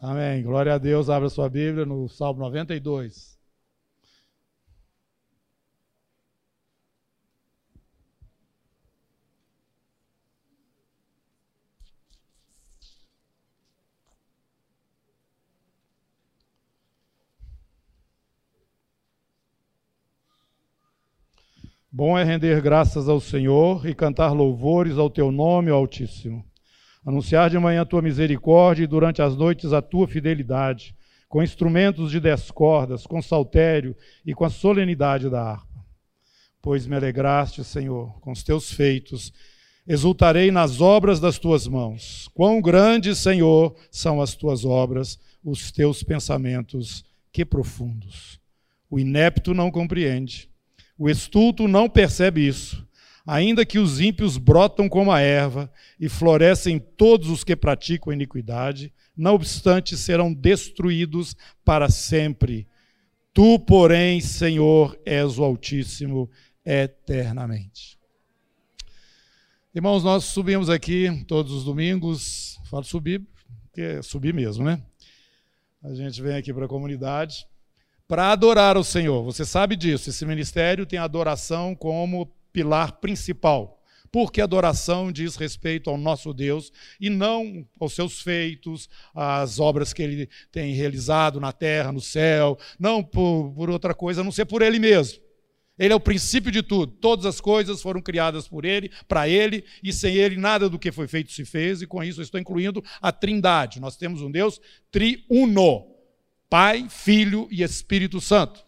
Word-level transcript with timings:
Amém. 0.00 0.42
Glória 0.42 0.74
a 0.74 0.78
Deus. 0.78 1.10
Abra 1.10 1.28
sua 1.28 1.48
Bíblia 1.48 1.84
no 1.84 2.08
Salmo 2.08 2.40
92. 2.40 3.36
Bom 21.90 22.16
é 22.16 22.22
render 22.22 22.62
graças 22.62 23.08
ao 23.08 23.18
Senhor 23.18 23.84
e 23.84 23.94
cantar 23.94 24.32
louvores 24.32 24.96
ao 24.96 25.10
teu 25.10 25.32
nome, 25.32 25.70
Altíssimo 25.70 26.44
Anunciar 27.04 27.48
de 27.48 27.58
manhã 27.58 27.82
a 27.82 27.86
tua 27.86 28.02
misericórdia 28.02 28.84
e 28.84 28.86
durante 28.86 29.22
as 29.22 29.36
noites 29.36 29.72
a 29.72 29.80
tua 29.80 30.06
fidelidade, 30.06 30.94
com 31.28 31.42
instrumentos 31.42 32.10
de 32.10 32.20
dez 32.20 32.50
cordas, 32.50 33.06
com 33.06 33.20
saltério 33.22 33.96
e 34.24 34.34
com 34.34 34.44
a 34.44 34.50
solenidade 34.50 35.28
da 35.28 35.42
harpa. 35.42 35.84
Pois 36.60 36.86
me 36.86 36.96
alegraste, 36.96 37.62
Senhor, 37.62 38.18
com 38.20 38.32
os 38.32 38.42
teus 38.42 38.72
feitos, 38.72 39.32
exultarei 39.86 40.50
nas 40.50 40.80
obras 40.80 41.20
das 41.20 41.38
tuas 41.38 41.66
mãos. 41.66 42.28
Quão 42.34 42.60
grandes, 42.60 43.18
Senhor, 43.18 43.74
são 43.90 44.20
as 44.20 44.34
tuas 44.34 44.64
obras, 44.64 45.18
os 45.44 45.70
teus 45.70 46.02
pensamentos, 46.02 47.04
que 47.32 47.44
profundos. 47.44 48.40
O 48.90 48.98
inepto 48.98 49.54
não 49.54 49.70
compreende, 49.70 50.50
o 50.98 51.08
estulto 51.08 51.68
não 51.68 51.88
percebe 51.88 52.46
isso 52.46 52.87
ainda 53.28 53.66
que 53.66 53.78
os 53.78 54.00
ímpios 54.00 54.38
brotam 54.38 54.88
como 54.88 55.12
a 55.12 55.20
erva 55.20 55.70
e 56.00 56.08
florescem 56.08 56.78
todos 56.78 57.28
os 57.28 57.44
que 57.44 57.54
praticam 57.54 58.10
iniquidade, 58.10 58.90
não 59.14 59.34
obstante 59.34 59.98
serão 59.98 60.32
destruídos 60.32 61.36
para 61.62 61.90
sempre. 61.90 62.66
Tu, 63.34 63.58
porém, 63.58 64.18
Senhor, 64.22 64.98
és 65.04 65.38
o 65.38 65.44
Altíssimo 65.44 66.30
eternamente. 66.64 67.98
Irmãos, 69.74 70.02
nós 70.02 70.24
subimos 70.24 70.70
aqui 70.70 71.22
todos 71.28 71.52
os 71.52 71.64
domingos, 71.64 72.58
falo 72.70 72.84
subir, 72.84 73.20
porque 73.64 73.82
é 73.82 74.00
subir 74.00 74.32
mesmo, 74.32 74.64
né? 74.64 74.82
A 75.84 75.92
gente 75.94 76.22
vem 76.22 76.34
aqui 76.34 76.52
para 76.54 76.64
a 76.64 76.68
comunidade 76.68 77.46
para 78.08 78.32
adorar 78.32 78.78
o 78.78 78.82
Senhor. 78.82 79.22
Você 79.22 79.44
sabe 79.44 79.76
disso, 79.76 80.08
esse 80.08 80.24
ministério 80.24 80.86
tem 80.86 80.98
adoração 80.98 81.74
como 81.74 82.32
pilar 82.58 82.92
principal. 83.00 83.80
Porque 84.10 84.40
adoração 84.40 85.12
diz 85.12 85.36
respeito 85.36 85.88
ao 85.90 85.96
nosso 85.96 86.32
Deus 86.34 86.72
e 86.98 87.08
não 87.08 87.64
aos 87.78 87.92
seus 87.92 88.20
feitos, 88.20 88.88
às 89.14 89.60
obras 89.60 89.92
que 89.92 90.02
ele 90.02 90.28
tem 90.50 90.72
realizado 90.72 91.38
na 91.38 91.52
terra, 91.52 91.92
no 91.92 92.00
céu, 92.00 92.58
não 92.80 93.04
por, 93.04 93.52
por 93.54 93.70
outra 93.70 93.94
coisa, 93.94 94.22
a 94.22 94.24
não 94.24 94.32
ser 94.32 94.46
por 94.46 94.62
ele 94.62 94.78
mesmo. 94.78 95.20
Ele 95.78 95.92
é 95.92 95.96
o 95.96 96.00
princípio 96.00 96.50
de 96.50 96.62
tudo. 96.62 96.90
Todas 96.94 97.26
as 97.26 97.40
coisas 97.40 97.80
foram 97.80 98.00
criadas 98.00 98.48
por 98.48 98.64
ele, 98.64 98.90
para 99.06 99.28
ele, 99.28 99.62
e 99.84 99.92
sem 99.92 100.16
ele 100.16 100.36
nada 100.36 100.68
do 100.68 100.78
que 100.78 100.90
foi 100.90 101.06
feito 101.06 101.30
se 101.30 101.44
fez, 101.44 101.82
e 101.82 101.86
com 101.86 102.02
isso 102.02 102.18
eu 102.18 102.24
estou 102.24 102.40
incluindo 102.40 102.82
a 103.00 103.12
Trindade. 103.12 103.78
Nós 103.78 103.96
temos 103.96 104.20
um 104.20 104.30
Deus 104.30 104.60
triuno: 104.90 105.86
Pai, 106.50 106.88
Filho 106.88 107.46
e 107.50 107.62
Espírito 107.62 108.20
Santo. 108.20 108.64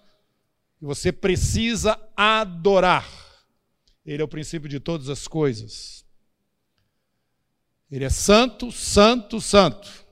E 0.81 0.85
você 0.85 1.11
precisa 1.11 1.99
adorar. 2.15 3.30
Ele 4.05 4.23
é 4.23 4.25
o 4.25 4.29
princípio 4.29 4.69
de 4.69 4.81
todas 4.81 5.09
as 5.09 5.29
coisas. 5.29 6.05
Ele 7.91 8.05
é 8.05 8.11
santo, 8.11 8.71
santo, 8.71 9.41
santo. 9.41 10.07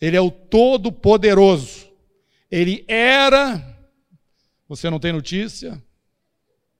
Ele 0.00 0.16
é 0.16 0.20
o 0.20 0.30
todo-poderoso. 0.30 1.90
Ele 2.50 2.84
era, 2.86 3.78
você 4.68 4.90
não 4.90 4.98
tem 4.98 5.12
notícia 5.12 5.82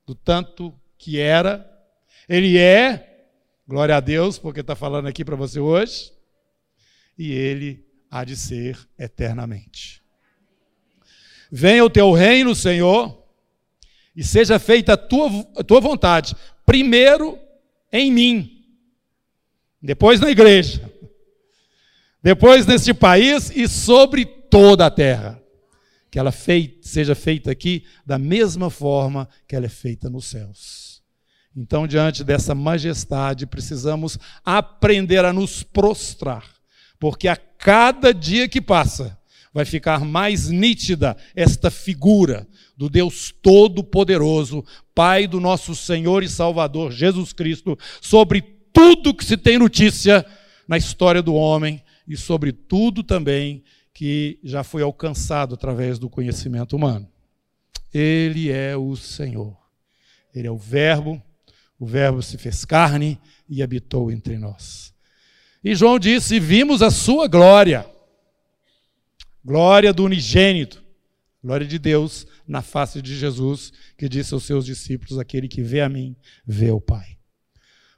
do 0.04 0.14
tanto 0.14 0.78
que 0.98 1.18
era. 1.18 1.68
Ele 2.28 2.58
é, 2.58 3.28
glória 3.66 3.96
a 3.96 4.00
Deus, 4.00 4.38
porque 4.38 4.60
está 4.60 4.74
falando 4.74 5.06
aqui 5.06 5.24
para 5.24 5.36
você 5.36 5.60
hoje. 5.60 6.12
E 7.16 7.32
ele 7.32 7.86
há 8.10 8.24
de 8.24 8.36
ser 8.36 8.78
eternamente. 8.98 10.02
Venha 11.50 11.84
o 11.84 11.90
teu 11.90 12.12
reino, 12.12 12.54
Senhor 12.54 13.21
e 14.14 14.22
seja 14.22 14.58
feita 14.58 14.94
a 14.94 14.96
tua, 14.96 15.28
a 15.56 15.64
tua 15.64 15.80
vontade, 15.80 16.36
primeiro 16.66 17.38
em 17.90 18.12
mim, 18.12 18.64
depois 19.80 20.20
na 20.20 20.30
igreja, 20.30 20.90
depois 22.22 22.66
neste 22.66 22.94
país 22.94 23.50
e 23.50 23.66
sobre 23.66 24.24
toda 24.24 24.86
a 24.86 24.90
terra. 24.90 25.40
Que 26.10 26.18
ela 26.18 26.32
seja 26.82 27.14
feita 27.14 27.50
aqui 27.50 27.86
da 28.04 28.18
mesma 28.18 28.68
forma 28.68 29.26
que 29.48 29.56
ela 29.56 29.64
é 29.64 29.70
feita 29.70 30.10
nos 30.10 30.26
céus. 30.26 31.02
Então, 31.56 31.86
diante 31.86 32.22
dessa 32.22 32.54
majestade, 32.54 33.46
precisamos 33.46 34.18
aprender 34.44 35.24
a 35.24 35.32
nos 35.32 35.62
prostrar, 35.62 36.44
porque 36.98 37.28
a 37.28 37.36
cada 37.36 38.12
dia 38.12 38.46
que 38.46 38.60
passa, 38.60 39.18
vai 39.52 39.64
ficar 39.64 40.04
mais 40.04 40.48
nítida 40.48 41.16
esta 41.34 41.70
figura 41.70 42.46
do 42.76 42.88
Deus 42.88 43.32
Todo-Poderoso, 43.42 44.64
Pai 44.94 45.26
do 45.26 45.40
nosso 45.40 45.74
Senhor 45.74 46.22
e 46.22 46.28
Salvador 46.28 46.90
Jesus 46.90 47.32
Cristo, 47.32 47.78
sobre 48.00 48.42
tudo 48.72 49.14
que 49.14 49.24
se 49.24 49.36
tem 49.36 49.58
notícia 49.58 50.24
na 50.66 50.78
história 50.78 51.22
do 51.22 51.34
homem 51.34 51.82
e 52.08 52.16
sobre 52.16 52.52
tudo 52.52 53.02
também 53.02 53.62
que 53.92 54.38
já 54.42 54.64
foi 54.64 54.82
alcançado 54.82 55.54
através 55.54 55.98
do 55.98 56.08
conhecimento 56.08 56.74
humano. 56.74 57.06
Ele 57.92 58.50
é 58.50 58.76
o 58.76 58.96
Senhor. 58.96 59.56
Ele 60.34 60.48
é 60.48 60.50
o 60.50 60.56
Verbo, 60.56 61.22
o 61.78 61.84
Verbo 61.84 62.22
se 62.22 62.38
fez 62.38 62.64
carne 62.64 63.20
e 63.46 63.62
habitou 63.62 64.10
entre 64.10 64.38
nós. 64.38 64.94
E 65.62 65.74
João 65.74 65.98
disse: 65.98 66.40
Vimos 66.40 66.80
a 66.80 66.90
sua 66.90 67.28
glória 67.28 67.84
Glória 69.44 69.92
do 69.92 70.04
unigênito. 70.04 70.82
Glória 71.42 71.66
de 71.66 71.76
Deus 71.76 72.24
na 72.46 72.62
face 72.62 73.02
de 73.02 73.16
Jesus, 73.16 73.72
que 73.98 74.08
disse 74.08 74.32
aos 74.32 74.44
seus 74.44 74.64
discípulos: 74.64 75.18
Aquele 75.18 75.48
que 75.48 75.60
vê 75.60 75.80
a 75.80 75.88
mim, 75.88 76.14
vê 76.46 76.70
o 76.70 76.80
Pai. 76.80 77.16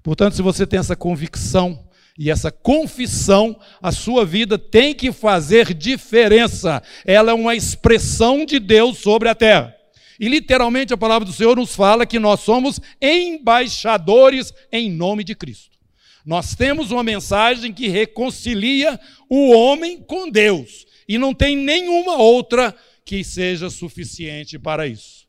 Portanto, 0.03 0.35
se 0.35 0.43
você 0.43 0.67
tem 0.67 0.79
essa 0.79 0.97
convicção 0.97 1.87
e 2.19 2.31
essa 2.31 2.51
confissão, 2.51 3.59
a 3.83 3.93
sua 3.93 4.25
vida 4.25 4.57
tem 4.57 4.95
que 4.95 5.13
fazer 5.13 5.75
diferença. 5.75 6.83
Ela 7.05 7.33
é 7.33 7.35
uma 7.35 7.55
expressão 7.55 8.47
de 8.47 8.59
Deus 8.59 8.99
sobre 8.99 9.29
a 9.29 9.35
terra. 9.35 9.75
E 10.19 10.29
literalmente 10.29 10.95
a 10.95 10.97
palavra 10.97 11.27
do 11.27 11.33
Senhor 11.33 11.57
nos 11.57 11.75
fala 11.75 12.07
que 12.07 12.19
nós 12.19 12.41
somos 12.41 12.81
embaixadores 13.03 14.55
em 14.73 14.91
nome 14.91 15.25
de 15.25 15.35
Cristo. 15.35 15.77
Nós 16.25 16.55
temos 16.55 16.91
uma 16.91 17.03
mensagem 17.03 17.73
que 17.73 17.89
reconcilia 17.89 18.99
o 19.29 19.51
homem 19.51 19.99
com 20.01 20.31
Deus 20.31 20.87
e 21.09 21.19
não 21.19 21.35
tem 21.35 21.57
nenhuma 21.57 22.17
outra 22.17 22.75
que 23.05 23.23
seja 23.23 23.71
suficiente 23.71 24.59
para 24.59 24.87
isso. 24.87 25.25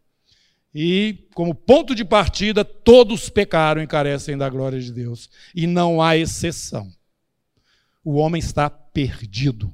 E, 0.78 1.28
como 1.34 1.56
ponto 1.56 1.96
de 1.96 2.04
partida, 2.04 2.66
todos 2.66 3.30
pecaram 3.30 3.82
e 3.82 3.88
carecem 3.88 4.38
da 4.38 4.50
glória 4.50 4.80
de 4.82 4.92
Deus. 4.92 5.30
E 5.56 5.66
não 5.66 6.02
há 6.02 6.18
exceção. 6.18 6.92
O 8.04 8.16
homem 8.16 8.40
está 8.40 8.70
perdido. 8.70 9.74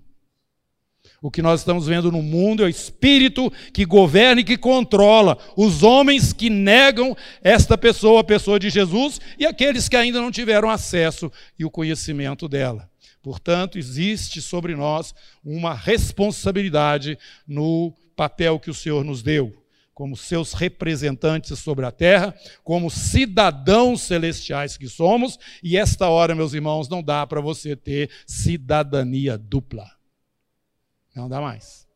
O 1.20 1.32
que 1.32 1.42
nós 1.42 1.62
estamos 1.62 1.88
vendo 1.88 2.12
no 2.12 2.22
mundo 2.22 2.64
é 2.64 2.68
o 2.68 2.70
espírito 2.70 3.52
que 3.74 3.84
governa 3.84 4.42
e 4.42 4.44
que 4.44 4.58
controla 4.58 5.38
os 5.58 5.82
homens 5.82 6.34
que 6.34 6.50
negam 6.52 7.18
esta 7.44 7.78
pessoa, 7.78 8.22
a 8.22 8.24
pessoa 8.24 8.60
de 8.60 8.70
Jesus, 8.70 9.20
e 9.40 9.46
aqueles 9.46 9.90
que 9.90 9.96
ainda 9.96 10.22
não 10.22 10.32
tiveram 10.32 10.70
acesso 10.70 11.32
e 11.58 11.66
o 11.66 11.72
conhecimento 11.72 12.48
dela. 12.48 12.91
Portanto, 13.22 13.78
existe 13.78 14.42
sobre 14.42 14.76
nós 14.76 15.14
uma 15.44 15.74
responsabilidade 15.74 17.18
no 17.48 17.94
papel 18.16 18.60
que 18.60 18.70
o 18.70 18.74
Senhor 18.74 19.04
nos 19.04 19.22
deu, 19.22 19.64
como 19.94 20.18
seus 20.18 20.54
representantes 20.54 21.58
sobre 21.60 21.86
a 21.86 21.92
terra, 21.92 22.36
como 22.64 22.90
cidadãos 22.90 24.02
celestiais 24.02 24.78
que 24.78 24.88
somos, 24.88 25.38
e 25.62 25.78
esta 25.78 26.10
hora, 26.10 26.34
meus 26.34 26.54
irmãos, 26.54 26.90
não 26.90 27.04
dá 27.04 27.26
para 27.28 27.42
você 27.42 27.76
ter 27.76 28.10
cidadania 28.26 29.38
dupla. 29.38 29.90
Não 31.16 31.30
dá 31.30 31.40
mais. 31.40 31.88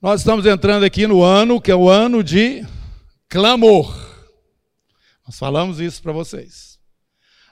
Nós 0.00 0.20
estamos 0.20 0.46
entrando 0.46 0.84
aqui 0.84 1.06
no 1.06 1.22
ano 1.22 1.60
que 1.60 1.70
é 1.70 1.76
o 1.76 1.88
ano 1.88 2.22
de 2.22 2.64
clamor. 3.28 4.05
Nós 5.26 5.38
falamos 5.38 5.80
isso 5.80 6.02
para 6.02 6.12
vocês. 6.12 6.78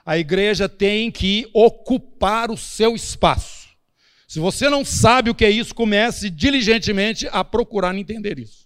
A 0.05 0.17
igreja 0.17 0.69
tem 0.69 1.11
que 1.11 1.49
ocupar 1.53 2.49
o 2.49 2.57
seu 2.57 2.95
espaço. 2.95 3.69
Se 4.27 4.39
você 4.39 4.69
não 4.69 4.85
sabe 4.85 5.29
o 5.29 5.35
que 5.35 5.45
é 5.45 5.49
isso, 5.49 5.73
comece 5.73 6.29
diligentemente 6.29 7.27
a 7.31 7.43
procurar 7.43 7.95
entender 7.95 8.39
isso. 8.39 8.65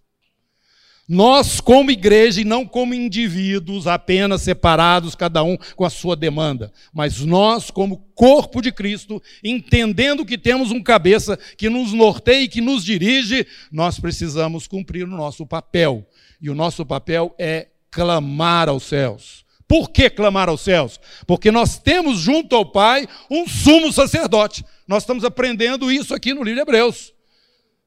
Nós, 1.08 1.60
como 1.60 1.90
igreja, 1.90 2.40
e 2.40 2.44
não 2.44 2.68
como 2.68 2.94
indivíduos 2.94 3.88
apenas 3.88 4.44
separados, 4.44 5.16
cada 5.16 5.42
um 5.42 5.58
com 5.76 5.84
a 5.84 5.90
sua 5.90 6.16
demanda, 6.16 6.72
mas 6.94 7.22
nós, 7.22 7.72
como 7.72 7.98
corpo 8.14 8.62
de 8.62 8.72
Cristo, 8.72 9.20
entendendo 9.44 10.24
que 10.24 10.38
temos 10.38 10.70
um 10.70 10.84
cabeça 10.84 11.36
que 11.58 11.68
nos 11.68 11.94
norteia 11.94 12.44
e 12.44 12.48
que 12.48 12.62
nos 12.62 12.86
dirige, 12.86 13.48
nós 13.72 14.00
precisamos 14.00 14.68
cumprir 14.68 15.04
o 15.06 15.08
nosso 15.08 15.48
papel. 15.48 16.08
E 16.40 16.48
o 16.48 16.54
nosso 16.54 16.86
papel 16.86 17.34
é 17.40 17.70
clamar 17.92 18.70
aos 18.70 18.84
céus. 18.84 19.46
Por 19.68 19.90
que 19.92 20.10
clamar 20.10 20.50
aos 20.50 20.62
céus? 20.62 21.00
Porque 21.28 21.52
nós 21.52 21.78
temos 21.78 22.20
junto 22.20 22.56
ao 22.56 22.66
Pai 22.66 23.08
um 23.30 23.48
sumo 23.48 23.94
sacerdote. 23.94 24.66
Nós 24.88 25.04
estamos 25.04 25.24
aprendendo 25.24 25.92
isso 25.92 26.16
aqui 26.16 26.34
no 26.34 26.44
livro 26.44 26.56
de 26.56 26.62
Hebreus. 26.62 27.14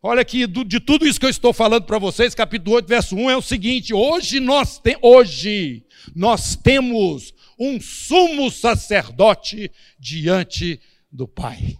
Olha 0.00 0.22
aqui, 0.22 0.46
de 0.46 0.80
tudo 0.80 1.06
isso 1.06 1.18
que 1.18 1.26
eu 1.26 1.30
estou 1.30 1.52
falando 1.52 1.84
para 1.84 1.98
vocês, 1.98 2.34
capítulo 2.34 2.76
8, 2.76 2.88
verso 2.88 3.16
1 3.16 3.30
é 3.30 3.36
o 3.36 3.42
seguinte: 3.42 3.94
hoje 3.94 4.40
nós, 4.40 4.78
tem, 4.78 4.96
hoje 5.00 5.84
nós 6.14 6.56
temos 6.56 7.32
um 7.58 7.80
sumo 7.80 8.50
sacerdote 8.50 9.70
diante 9.98 10.80
do 11.10 11.28
Pai, 11.28 11.78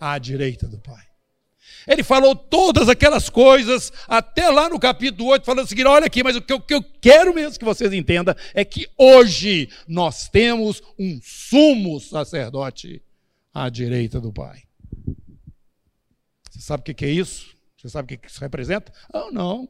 à 0.00 0.18
direita 0.18 0.68
do 0.68 0.78
Pai. 0.78 1.09
Ele 1.90 2.04
falou 2.04 2.36
todas 2.36 2.88
aquelas 2.88 3.28
coisas, 3.28 3.92
até 4.06 4.48
lá 4.48 4.68
no 4.68 4.78
capítulo 4.78 5.30
8, 5.30 5.44
falando 5.44 5.64
o 5.64 5.68
seguinte: 5.68 5.88
olha 5.88 6.06
aqui, 6.06 6.22
mas 6.22 6.36
o 6.36 6.40
que, 6.40 6.52
eu, 6.52 6.58
o 6.58 6.60
que 6.60 6.74
eu 6.74 6.82
quero 7.00 7.34
mesmo 7.34 7.58
que 7.58 7.64
vocês 7.64 7.92
entendam 7.92 8.32
é 8.54 8.64
que 8.64 8.88
hoje 8.96 9.68
nós 9.88 10.28
temos 10.28 10.80
um 10.96 11.18
sumo 11.20 11.98
sacerdote 11.98 13.02
à 13.52 13.68
direita 13.68 14.20
do 14.20 14.32
Pai. 14.32 14.62
Você 16.48 16.60
sabe 16.60 16.92
o 16.92 16.94
que 16.94 17.04
é 17.04 17.10
isso? 17.10 17.56
Você 17.76 17.88
sabe 17.88 18.14
o 18.14 18.18
que 18.18 18.24
isso 18.24 18.40
representa? 18.40 18.92
Ah, 19.12 19.30
não. 19.32 19.68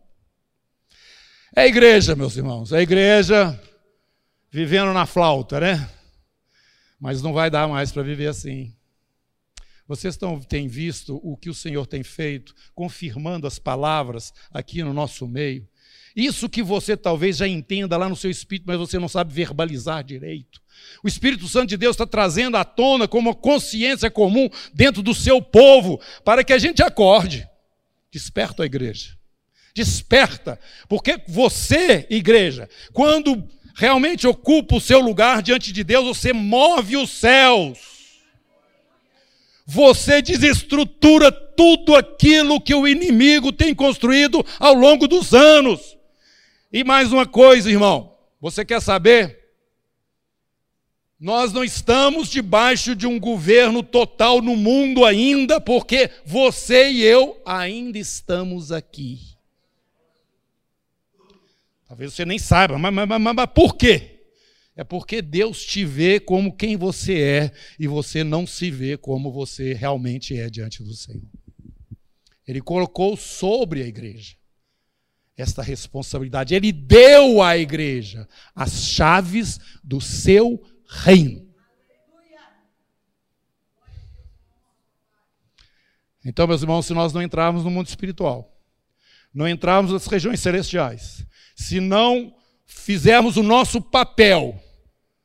É 1.56 1.62
a 1.62 1.67
igreja, 1.67 2.14
meus 2.14 2.37
irmãos. 2.37 2.70
É 2.70 2.78
a 2.78 2.82
igreja 2.82 3.58
vivendo 4.50 4.93
na 4.93 5.06
flauta, 5.06 5.58
né? 5.58 5.88
Mas 7.00 7.22
não 7.22 7.32
vai 7.32 7.49
dar 7.49 7.67
mais 7.67 7.90
para 7.90 8.02
viver 8.02 8.26
assim. 8.26 8.76
Vocês 9.91 10.15
estão, 10.15 10.39
têm 10.39 10.69
visto 10.69 11.21
o 11.21 11.37
que 11.37 11.51
o 11.51 11.55
Senhor 11.55 11.85
tem 11.85 12.05
feito, 12.05 12.55
confirmando 12.77 13.45
as 13.45 13.59
palavras 13.59 14.33
aqui 14.55 14.85
no 14.85 14.95
nosso 14.95 15.27
meio. 15.27 15.67
Isso 16.15 16.49
que 16.49 16.63
você 16.63 16.97
talvez 16.97 17.39
já 17.39 17.49
entenda 17.49 17.97
lá 17.97 18.09
no 18.09 18.15
seu 18.15 18.31
espírito, 18.31 18.67
mas 18.69 18.79
você 18.79 19.01
não 19.01 19.09
sabe 19.09 19.35
verbalizar 19.35 20.05
direito. 20.05 20.63
O 21.03 21.09
Espírito 21.09 21.49
Santo 21.49 21.71
de 21.71 21.77
Deus 21.77 21.95
está 21.95 22.07
trazendo 22.07 22.57
à 22.57 22.65
tona 22.65 23.09
como 23.09 23.35
consciência 23.35 24.09
comum 24.09 24.49
dentro 24.73 25.03
do 25.03 25.13
seu 25.13 25.43
povo, 25.43 26.01
para 26.25 26.45
que 26.45 26.53
a 26.53 26.59
gente 26.59 26.81
acorde. 26.85 27.49
Desperta 28.13 28.63
a 28.63 28.67
igreja. 28.67 29.19
Desperta. 29.75 30.57
Porque 30.89 31.21
você, 31.27 32.07
igreja, 32.09 32.69
quando 32.93 33.45
realmente 33.75 34.25
ocupa 34.25 34.77
o 34.77 34.81
seu 34.81 35.01
lugar 35.01 35.43
diante 35.43 35.73
de 35.73 35.83
Deus, 35.83 36.07
você 36.17 36.33
move 36.33 36.97
os 36.97 37.11
céus. 37.11 38.00
Você 39.72 40.20
desestrutura 40.20 41.31
tudo 41.31 41.94
aquilo 41.94 42.61
que 42.61 42.75
o 42.75 42.88
inimigo 42.88 43.52
tem 43.52 43.72
construído 43.72 44.44
ao 44.58 44.75
longo 44.75 45.06
dos 45.06 45.32
anos. 45.32 45.96
E 46.72 46.82
mais 46.82 47.12
uma 47.12 47.25
coisa, 47.25 47.70
irmão. 47.70 48.17
Você 48.40 48.64
quer 48.64 48.82
saber? 48.82 49.38
Nós 51.20 51.52
não 51.52 51.62
estamos 51.62 52.28
debaixo 52.28 52.96
de 52.96 53.06
um 53.06 53.20
governo 53.20 53.81
total 53.81 54.43
no 54.43 54.56
mundo 54.56 55.05
ainda, 55.05 55.61
porque 55.61 56.11
você 56.26 56.90
e 56.90 57.05
eu 57.05 57.40
ainda 57.46 57.96
estamos 57.96 58.72
aqui. 58.72 59.20
Talvez 61.87 62.12
você 62.12 62.25
nem 62.25 62.40
saiba, 62.40 62.76
mas, 62.76 62.93
mas, 62.93 63.06
mas, 63.06 63.34
mas 63.37 63.46
por 63.55 63.76
quê? 63.76 64.10
É 64.81 64.85
porque 64.85 65.21
Deus 65.21 65.62
te 65.62 65.85
vê 65.85 66.19
como 66.19 66.56
quem 66.56 66.75
você 66.75 67.21
é 67.21 67.53
e 67.79 67.87
você 67.87 68.25
não 68.25 68.47
se 68.47 68.71
vê 68.71 68.97
como 68.97 69.31
você 69.31 69.75
realmente 69.75 70.35
é 70.35 70.49
diante 70.49 70.82
do 70.82 70.94
Senhor. 70.94 71.21
Ele 72.49 72.62
colocou 72.62 73.15
sobre 73.15 73.82
a 73.82 73.87
igreja 73.87 74.37
esta 75.37 75.62
responsabilidade. 75.62 76.55
Ele 76.55 76.73
deu 76.73 77.43
à 77.43 77.59
igreja 77.59 78.27
as 78.55 78.87
chaves 78.87 79.61
do 79.85 80.00
seu 80.00 80.59
reino. 80.88 81.47
Então, 86.25 86.47
meus 86.47 86.62
irmãos, 86.62 86.87
se 86.87 86.94
nós 86.94 87.12
não 87.12 87.21
entrarmos 87.21 87.65
no 87.65 87.71
mundo 87.71 87.88
espiritual, 87.88 88.59
não 89.35 89.47
entrarmos 89.47 89.93
nas 89.93 90.06
regiões 90.06 90.41
celestiais, 90.41 91.27
se 91.55 91.81
não 91.81 92.35
fizermos 92.65 93.37
o 93.37 93.43
nosso 93.43 93.82
papel, 93.82 94.59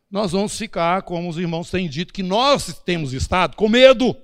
nós 0.10 0.32
vamos 0.32 0.58
ficar, 0.58 1.02
como 1.02 1.30
os 1.30 1.38
irmãos 1.38 1.70
têm 1.70 1.90
dito, 1.90 2.14
que 2.14 2.24
nós 2.24 2.80
temos 2.86 3.14
estado 3.14 3.56
com 3.56 3.68
medo, 3.68 4.16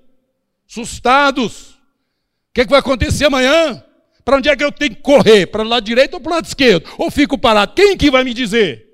assustados. 0.69 1.71
O 1.71 2.53
que, 2.53 2.61
é 2.61 2.65
que 2.65 2.69
vai 2.71 2.79
acontecer 2.79 3.25
amanhã? 3.25 3.83
Para 4.23 4.37
onde 4.37 4.49
é 4.49 4.55
que 4.55 4.63
eu 4.63 4.71
tenho 4.71 4.95
que 4.95 5.01
correr? 5.01 5.47
Para 5.47 5.63
o 5.63 5.67
lado 5.67 5.83
direito 5.83 6.13
ou 6.13 6.21
para 6.21 6.29
o 6.29 6.35
lado 6.35 6.45
esquerdo? 6.45 6.89
Ou 6.97 7.09
fico 7.09 7.37
parado? 7.37 7.73
Quem 7.73 7.97
que 7.97 8.11
vai 8.11 8.23
me 8.23 8.33
dizer? 8.33 8.87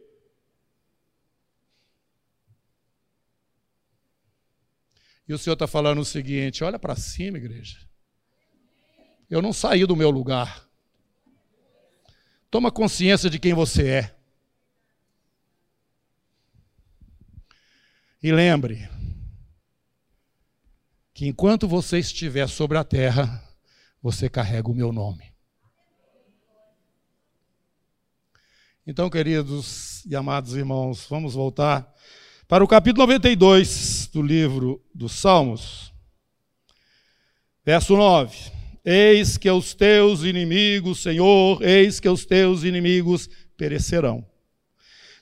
E 5.27 5.33
o 5.33 5.37
Senhor 5.37 5.53
está 5.53 5.67
falando 5.67 5.99
o 5.99 6.05
seguinte: 6.05 6.63
olha 6.63 6.79
para 6.79 6.95
cima, 6.95 7.37
igreja. 7.37 7.77
Eu 9.29 9.41
não 9.41 9.51
saí 9.51 9.85
do 9.85 9.95
meu 9.95 10.09
lugar. 10.09 10.65
Toma 12.49 12.71
consciência 12.71 13.29
de 13.29 13.37
quem 13.37 13.53
você 13.53 13.87
é. 13.87 14.16
E 18.21 18.31
lembre 18.31 18.89
que 21.13 21.27
enquanto 21.27 21.67
você 21.67 21.99
estiver 21.99 22.47
sobre 22.47 22.77
a 22.77 22.83
terra, 22.83 23.43
você 24.01 24.29
carrega 24.29 24.69
o 24.69 24.75
meu 24.75 24.91
nome. 24.91 25.33
Então, 28.85 29.09
queridos 29.09 30.05
e 30.05 30.15
amados 30.15 30.55
irmãos, 30.55 31.05
vamos 31.09 31.33
voltar 31.33 31.93
para 32.47 32.63
o 32.63 32.67
capítulo 32.67 33.05
92 33.05 34.09
do 34.11 34.21
livro 34.21 34.81
dos 34.95 35.11
Salmos, 35.11 35.93
verso 37.63 37.95
9: 37.95 38.51
Eis 38.83 39.37
que 39.37 39.51
os 39.51 39.75
teus 39.75 40.23
inimigos, 40.23 41.03
Senhor, 41.03 41.61
eis 41.61 41.99
que 41.99 42.09
os 42.09 42.25
teus 42.25 42.63
inimigos 42.63 43.29
perecerão. 43.55 44.26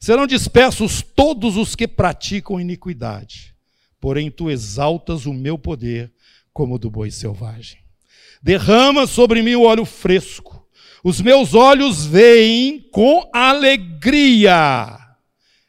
Serão 0.06 0.28
dispersos 0.28 1.02
todos 1.02 1.58
os 1.58 1.76
que 1.76 1.88
praticam 1.88 2.60
iniquidade, 2.60 3.56
porém 4.00 4.30
tu 4.30 4.52
exaltas 4.52 5.26
o 5.26 5.34
meu 5.34 5.58
poder 5.58 6.14
como 6.54 6.76
o 6.76 6.78
do 6.78 6.92
boi 6.92 7.10
selvagem. 7.10 7.80
Derrama 8.42 9.08
sobre 9.08 9.42
mim 9.42 9.56
o 9.56 9.64
óleo 9.64 9.86
fresco, 9.86 10.68
os 11.04 11.20
meus 11.22 11.54
olhos 11.54 12.06
veem 12.06 12.80
com 12.92 13.28
alegria 13.34 15.06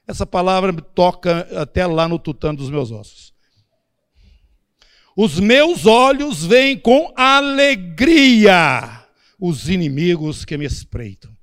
essa 0.07 0.25
palavra 0.25 0.73
me 0.73 0.81
toca 0.81 1.49
até 1.61 1.85
lá 1.85 2.07
no 2.07 2.19
tutano 2.19 2.59
dos 2.59 2.71
meus 2.71 2.93
ossos. 2.93 3.35
Os 5.17 5.41
meus 5.41 5.85
olhos 5.85 6.45
veem 6.45 6.79
com 6.79 7.13
alegria 7.17 9.05
os 9.41 9.69
inimigos 9.69 10.45
que 10.45 10.57
me 10.57 10.65
espreitam. 10.65 11.36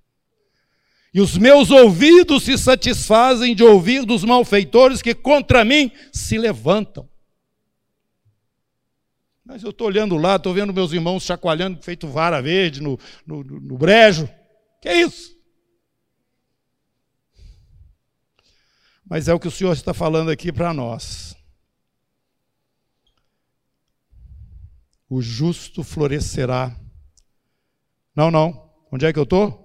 E 1.13 1.21
os 1.21 1.37
meus 1.37 1.69
ouvidos 1.69 2.43
se 2.43 2.57
satisfazem 2.57 3.55
de 3.55 3.63
ouvir 3.63 4.05
dos 4.05 4.23
malfeitores 4.23 5.01
que 5.01 5.13
contra 5.13 5.63
mim 5.63 5.91
se 6.11 6.37
levantam. 6.37 7.07
Mas 9.45 9.61
eu 9.61 9.69
estou 9.69 9.87
olhando 9.87 10.17
lá, 10.17 10.37
estou 10.37 10.53
vendo 10.53 10.73
meus 10.73 10.91
irmãos 10.91 11.23
chacoalhando, 11.23 11.81
feito 11.83 12.07
vara 12.07 12.41
verde 12.41 12.81
no, 12.81 12.97
no, 13.27 13.43
no 13.43 13.77
brejo. 13.77 14.27
Que 14.81 14.89
é 14.89 15.01
isso? 15.01 15.33
mas 19.13 19.27
é 19.27 19.33
o 19.33 19.39
que 19.39 19.47
o 19.47 19.51
Senhor 19.51 19.73
está 19.73 19.93
falando 19.93 20.31
aqui 20.31 20.51
para 20.51 20.73
nós. 20.73 21.35
O 25.07 25.21
justo 25.21 25.83
florescerá. 25.83 26.75
Não, 28.15 28.31
não. 28.31 28.73
Onde 28.91 29.05
é 29.05 29.13
que 29.13 29.19
eu 29.19 29.23
estou? 29.23 29.62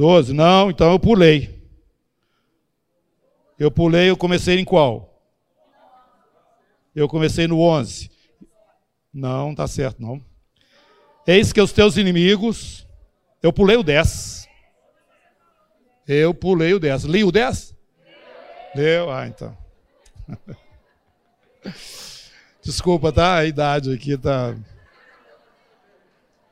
Doze. 0.00 0.32
Não, 0.32 0.70
então 0.70 0.92
eu 0.92 0.98
pulei. 0.98 1.62
Eu 3.58 3.70
pulei, 3.70 4.08
eu 4.08 4.16
comecei 4.16 4.58
em 4.58 4.64
qual? 4.64 5.22
Eu 6.96 7.06
comecei 7.06 7.46
no 7.46 7.60
onze. 7.60 8.10
Não, 9.12 9.54
tá 9.54 9.68
certo, 9.68 10.00
não. 10.00 10.24
Eis 11.26 11.52
que 11.52 11.60
os 11.60 11.70
teus 11.70 11.98
inimigos. 11.98 12.86
Eu 13.42 13.52
pulei 13.52 13.76
o 13.76 13.82
dez. 13.82 14.48
Eu 16.08 16.32
pulei 16.32 16.72
o 16.72 16.80
10. 16.80 17.04
Li 17.04 17.22
o 17.22 17.30
10? 17.30 17.76
Leu? 18.74 19.10
Ah, 19.12 19.26
então. 19.28 19.56
Desculpa, 22.62 23.12
tá? 23.12 23.36
A 23.36 23.44
idade 23.44 23.92
aqui 23.92 24.16
tá. 24.16 24.56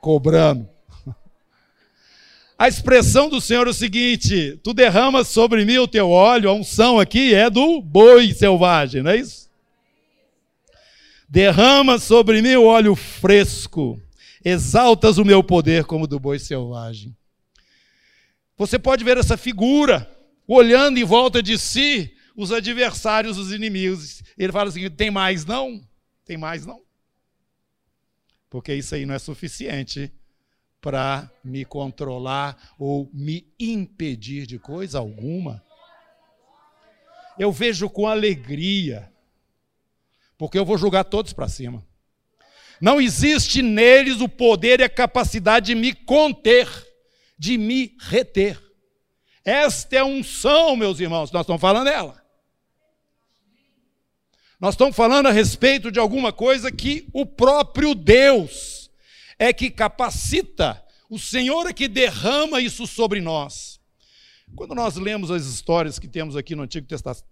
cobrando. 0.03 0.69
A 2.59 2.67
expressão 2.67 3.29
do 3.29 3.41
Senhor 3.41 3.69
é 3.69 3.71
o 3.71 3.75
seguinte: 3.75 4.59
tu 4.65 4.75
derramas 4.75 5.29
sobre 5.29 5.65
mim 5.65 5.79
o 5.79 5.87
teu 5.87 6.11
óleo, 6.11 6.51
a 6.51 6.53
unção 6.53 6.99
aqui 6.99 7.33
é 7.33 7.49
do 7.49 7.81
boi 7.81 8.35
selvagem, 8.35 9.01
não 9.01 9.13
é 9.13 9.19
isso? 9.19 9.49
Derrama 11.29 12.01
sobre 12.01 12.43
mim 12.43 12.57
o 12.57 12.65
óleo 12.65 12.97
fresco, 12.97 14.03
exaltas 14.45 15.19
o 15.19 15.25
meu 15.25 15.45
poder 15.45 15.85
como 15.85 16.09
do 16.09 16.19
boi 16.19 16.41
selvagem. 16.41 17.17
Você 18.57 18.77
pode 18.77 19.05
ver 19.05 19.19
essa 19.19 19.37
figura 19.37 20.11
olhando 20.45 20.99
em 20.99 21.05
volta 21.05 21.41
de 21.41 21.57
si 21.57 22.13
os 22.35 22.51
adversários, 22.51 23.39
os 23.39 23.53
inimigos. 23.53 24.21
Ele 24.37 24.51
fala 24.51 24.69
assim: 24.69 24.91
tem 24.91 25.13
mais 25.13 25.45
não? 25.45 25.81
Tem 26.25 26.37
mais 26.37 26.67
não? 26.67 26.83
Porque 28.51 28.75
isso 28.75 28.97
aí 28.97 29.07
não 29.07 29.15
é 29.15 29.19
suficiente 29.21 30.11
para 30.81 31.31
me 31.43 31.65
controlar 31.65 32.75
ou 32.79 33.11
me 33.13 33.53
impedir 33.59 34.47
de 34.47 34.59
coisa 34.59 34.99
alguma. 34.99 35.65
Eu 37.39 37.53
vejo 37.53 37.89
com 37.89 38.07
alegria, 38.07 39.13
porque 40.37 40.59
eu 40.59 40.65
vou 40.65 40.79
julgar 40.79 41.05
todos 41.05 41.33
para 41.33 41.49
cima. 41.49 41.87
Não 42.81 43.01
existe 43.01 43.61
neles 43.61 44.21
o 44.21 44.29
poder 44.29 44.81
e 44.81 44.85
a 44.85 44.89
capacidade 44.89 45.67
de 45.67 45.75
me 45.75 45.93
conter, 45.93 46.69
de 47.37 47.59
me 47.59 47.97
reter. 47.99 48.61
Esta 49.45 49.97
é 49.97 49.99
a 50.01 50.05
unção, 50.05 50.77
meus 50.77 51.01
irmãos, 51.01 51.33
nós 51.33 51.43
estamos 51.43 51.61
falando 51.61 51.87
dela. 51.87 52.23
Nós 54.61 54.75
estamos 54.75 54.95
falando 54.95 55.27
a 55.27 55.33
respeito 55.33 55.91
de 55.91 55.99
alguma 55.99 56.33
coisa 56.33 56.71
que 56.71 57.09
o 57.13 57.25
próprio 57.25 57.95
Deus 57.95 58.78
é 59.39 59.53
que 59.53 59.71
capacita, 59.71 60.83
o 61.09 61.19
Senhor 61.19 61.67
é 61.67 61.73
que 61.73 61.89
derrama 61.89 62.61
isso 62.61 62.87
sobre 62.87 63.21
nós. 63.21 63.79
Quando 64.55 64.75
nós 64.75 64.97
lemos 64.97 65.31
as 65.31 65.45
histórias 65.47 65.99
que 65.99 66.09
temos 66.09 66.37
aqui 66.37 66.57
no 66.57 66.63
Antigo 66.63 66.87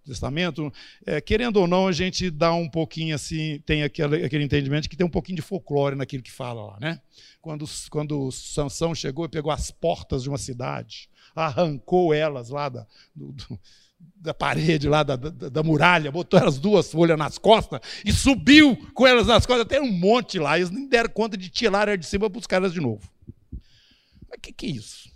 Testamento, 0.05 0.73
é, 1.05 1.21
querendo 1.21 1.57
ou 1.57 1.67
não, 1.67 1.89
a 1.89 1.93
gente 1.93 2.31
dá 2.31 2.53
um 2.53 2.69
pouquinho 2.69 3.15
assim, 3.15 3.61
tem 3.65 3.83
aquele, 3.83 4.25
aquele 4.25 4.45
entendimento 4.45 4.89
que 4.89 4.97
tem 4.97 5.07
um 5.07 5.11
pouquinho 5.11 5.37
de 5.37 5.43
folclore 5.43 5.97
naquilo 5.97 6.23
que 6.23 6.31
fala 6.31 6.63
lá, 6.63 6.79
né? 6.79 7.01
Quando, 7.41 7.65
quando 7.91 8.31
Sansão 8.31 8.95
chegou 8.95 9.25
e 9.25 9.31
pegou 9.31 9.51
as 9.51 9.71
portas 9.71 10.23
de 10.23 10.29
uma 10.29 10.39
cidade, 10.39 11.09
arrancou 11.35 12.13
elas 12.13 12.51
lá 12.51 12.69
da, 12.69 12.87
do, 13.15 13.33
do 13.33 13.59
da 13.99 14.35
parede 14.35 14.89
lá, 14.89 15.03
da, 15.03 15.17
da, 15.17 15.49
da, 15.49 15.63
muralha, 15.63 16.11
botou 16.11 16.39
as 16.41 16.59
duas 16.59 16.91
folhas 16.91 17.17
nas 17.17 17.39
costas 17.39 17.81
e 18.05 18.13
subiu 18.13 18.77
com 18.93 19.07
elas 19.07 19.27
nas 19.27 19.47
costas, 19.47 19.65
até 19.65 19.81
um 19.81 19.91
monte 19.91 20.39
lá. 20.39 20.59
Eles 20.59 20.71
nem 20.71 20.89
deram 20.89 21.11
conta 21.11 21.37
de 21.37 21.49
tirar 21.49 21.89
elas 21.89 22.01
de 22.01 22.07
cima 22.07 22.29
para 22.29 22.39
buscar 22.41 22.57
elas 22.57 22.73
de 22.73 22.81
novo. 22.81 23.09
O 23.53 24.41
que, 24.41 24.53
que 24.53 24.67
é 24.67 24.71
isso? 24.71 25.11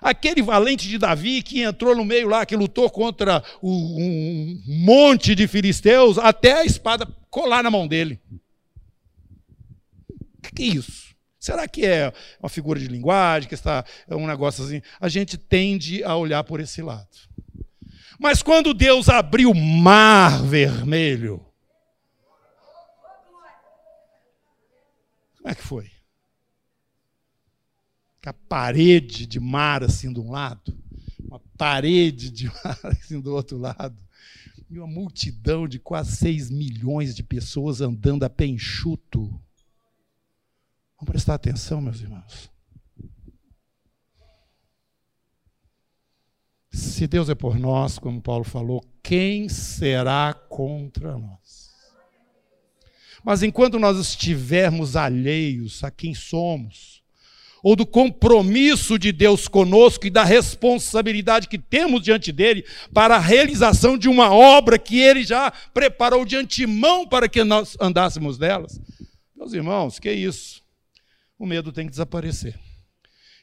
Aquele 0.00 0.42
valente 0.42 0.88
de 0.88 0.98
Davi 0.98 1.42
que 1.42 1.62
entrou 1.62 1.96
no 1.96 2.04
meio 2.04 2.28
lá, 2.28 2.44
que 2.44 2.56
lutou 2.56 2.90
contra 2.90 3.42
um 3.62 4.60
monte 4.66 5.34
de 5.34 5.46
filisteus, 5.46 6.18
até 6.18 6.60
a 6.60 6.64
espada 6.64 7.06
colar 7.30 7.62
na 7.62 7.70
mão 7.70 7.86
dele. 7.86 8.20
O 10.10 10.42
que, 10.42 10.54
que 10.54 10.62
é 10.64 10.66
isso? 10.66 11.14
Será 11.38 11.68
que 11.68 11.86
é 11.86 12.12
uma 12.40 12.48
figura 12.48 12.80
de 12.80 12.88
linguagem, 12.88 13.48
que 13.48 13.54
está 13.54 13.84
é 14.08 14.14
um 14.14 14.26
negócio 14.26 14.64
assim? 14.64 14.82
A 15.00 15.08
gente 15.08 15.38
tende 15.38 16.02
a 16.02 16.16
olhar 16.16 16.42
por 16.42 16.58
esse 16.58 16.82
lado. 16.82 17.08
Mas 18.18 18.42
quando 18.42 18.72
Deus 18.72 19.08
abriu 19.08 19.50
o 19.50 19.54
mar 19.54 20.42
vermelho, 20.42 21.44
como 25.36 25.48
é 25.48 25.54
que 25.54 25.62
foi? 25.62 25.90
A 28.24 28.32
parede 28.32 29.26
de 29.26 29.38
mar 29.38 29.82
assim 29.82 30.10
de 30.10 30.18
um 30.18 30.30
lado, 30.30 30.74
uma 31.20 31.38
parede 31.58 32.30
de 32.30 32.46
mar 32.46 32.78
assim 32.84 33.20
do 33.20 33.34
outro 33.34 33.58
lado, 33.58 33.98
e 34.70 34.78
uma 34.78 34.86
multidão 34.86 35.68
de 35.68 35.78
quase 35.78 36.16
6 36.16 36.50
milhões 36.50 37.14
de 37.14 37.22
pessoas 37.22 37.82
andando 37.82 38.24
a 38.24 38.30
pé 38.30 38.46
enxuto. 38.46 39.28
Vamos 40.96 41.10
prestar 41.10 41.34
atenção, 41.34 41.82
meus 41.82 42.00
irmãos. 42.00 42.53
Se 46.74 47.06
Deus 47.06 47.28
é 47.28 47.36
por 47.36 47.56
nós, 47.56 48.00
como 48.00 48.20
Paulo 48.20 48.42
falou, 48.42 48.84
quem 49.00 49.48
será 49.48 50.34
contra 50.34 51.16
nós? 51.16 51.72
Mas 53.22 53.44
enquanto 53.44 53.78
nós 53.78 53.96
estivermos 53.96 54.96
alheios 54.96 55.84
a 55.84 55.90
quem 55.90 56.12
somos, 56.14 57.00
ou 57.62 57.76
do 57.76 57.86
compromisso 57.86 58.98
de 58.98 59.12
Deus 59.12 59.46
conosco 59.46 60.06
e 60.06 60.10
da 60.10 60.24
responsabilidade 60.24 61.46
que 61.46 61.58
temos 61.58 62.02
diante 62.02 62.32
dele 62.32 62.66
para 62.92 63.14
a 63.14 63.20
realização 63.20 63.96
de 63.96 64.08
uma 64.08 64.34
obra 64.34 64.76
que 64.76 64.98
ele 64.98 65.22
já 65.22 65.52
preparou 65.72 66.24
de 66.24 66.34
antemão 66.34 67.06
para 67.06 67.28
que 67.28 67.44
nós 67.44 67.76
andássemos 67.80 68.36
delas. 68.36 68.80
Meus 69.34 69.52
irmãos, 69.52 70.00
que 70.00 70.12
isso? 70.12 70.60
O 71.38 71.46
medo 71.46 71.72
tem 71.72 71.86
que 71.86 71.90
desaparecer. 71.92 72.63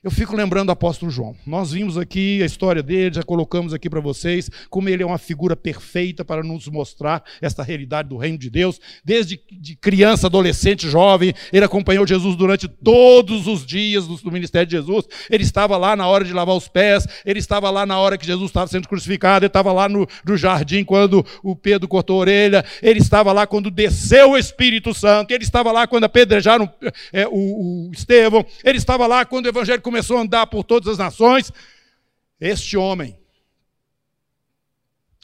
Eu 0.04 0.10
fico 0.10 0.36
lembrando 0.36 0.66
do 0.66 0.72
apóstolo 0.72 1.12
João. 1.12 1.36
Nós 1.46 1.74
vimos 1.74 1.96
aqui 1.96 2.42
a 2.42 2.46
história 2.48 2.82
dele, 2.82 3.14
já 3.14 3.22
colocamos 3.22 3.72
aqui 3.72 3.88
para 3.88 4.00
vocês 4.00 4.50
como 4.68 4.90
ele 4.90 5.04
é 5.04 5.06
uma 5.06 5.20
figura 5.20 5.56
perfeita 5.56 6.26
para 6.26 6.42
nos 6.42 6.68
mostrar 6.68 7.24
esta 7.40 7.62
realidade 7.62 8.10
do 8.10 8.18
reino 8.18 8.36
de 8.36 8.50
Deus. 8.50 8.80
Desde 9.06 9.40
de 9.52 9.76
criança, 9.76 10.26
adolescente, 10.26 10.90
jovem, 10.90 11.36
ele 11.54 11.64
acompanhou 11.64 12.08
Jesus 12.08 12.36
durante 12.36 12.68
todos 12.68 13.46
os 13.46 13.64
dias 13.64 14.08
do, 14.08 14.32
ministério 14.32 14.66
de 14.66 14.76
Jesus. 14.76 15.06
Ele 15.30 15.44
estava 15.44 15.78
lá 15.78 15.96
na 15.96 16.08
hora 16.08 16.26
de 16.26 16.34
lavar 16.34 16.56
os 16.56 16.68
pés, 16.68 17.06
ele 17.24 17.38
estava 17.38 17.70
lá 17.70 17.86
na 17.86 18.00
hora 18.00 18.18
que 18.18 18.26
Jesus 18.26 18.50
estava 18.50 18.66
sendo 18.66 18.88
crucificado, 18.88 19.46
ele 19.46 19.50
estava 19.50 19.72
lá 19.72 19.88
no, 19.88 20.08
no 20.26 20.36
jardim 20.36 20.84
quando 20.84 21.24
o 21.44 21.56
Pedro 21.56 21.88
cortou 21.88 22.16
a 22.16 22.22
orelha, 22.22 22.66
ele 22.82 22.98
estava 23.00 23.32
lá 23.32 23.46
quando 23.46 23.70
desceu 23.70 24.32
o 24.32 24.38
Espírito 24.38 24.96
Santo, 24.96 25.32
ele 25.32 25.44
estava 25.44 25.72
lá 25.72 25.86
quando 25.86 26.06
apedrejaram 26.06 26.68
é, 27.14 27.28
o, 27.28 27.90
o 27.90 27.92
Estevão, 27.94 28.44
ele 28.64 28.80
estava 28.80 29.06
lá 29.06 29.24
quando 29.26 29.46
o 29.46 29.50
evangelho 29.50 29.91
começou 29.92 30.18
a 30.18 30.22
andar 30.22 30.48
por 30.48 30.64
todas 30.64 30.88
as 30.88 30.98
nações. 30.98 31.52
Este 32.40 32.78
homem 32.78 33.20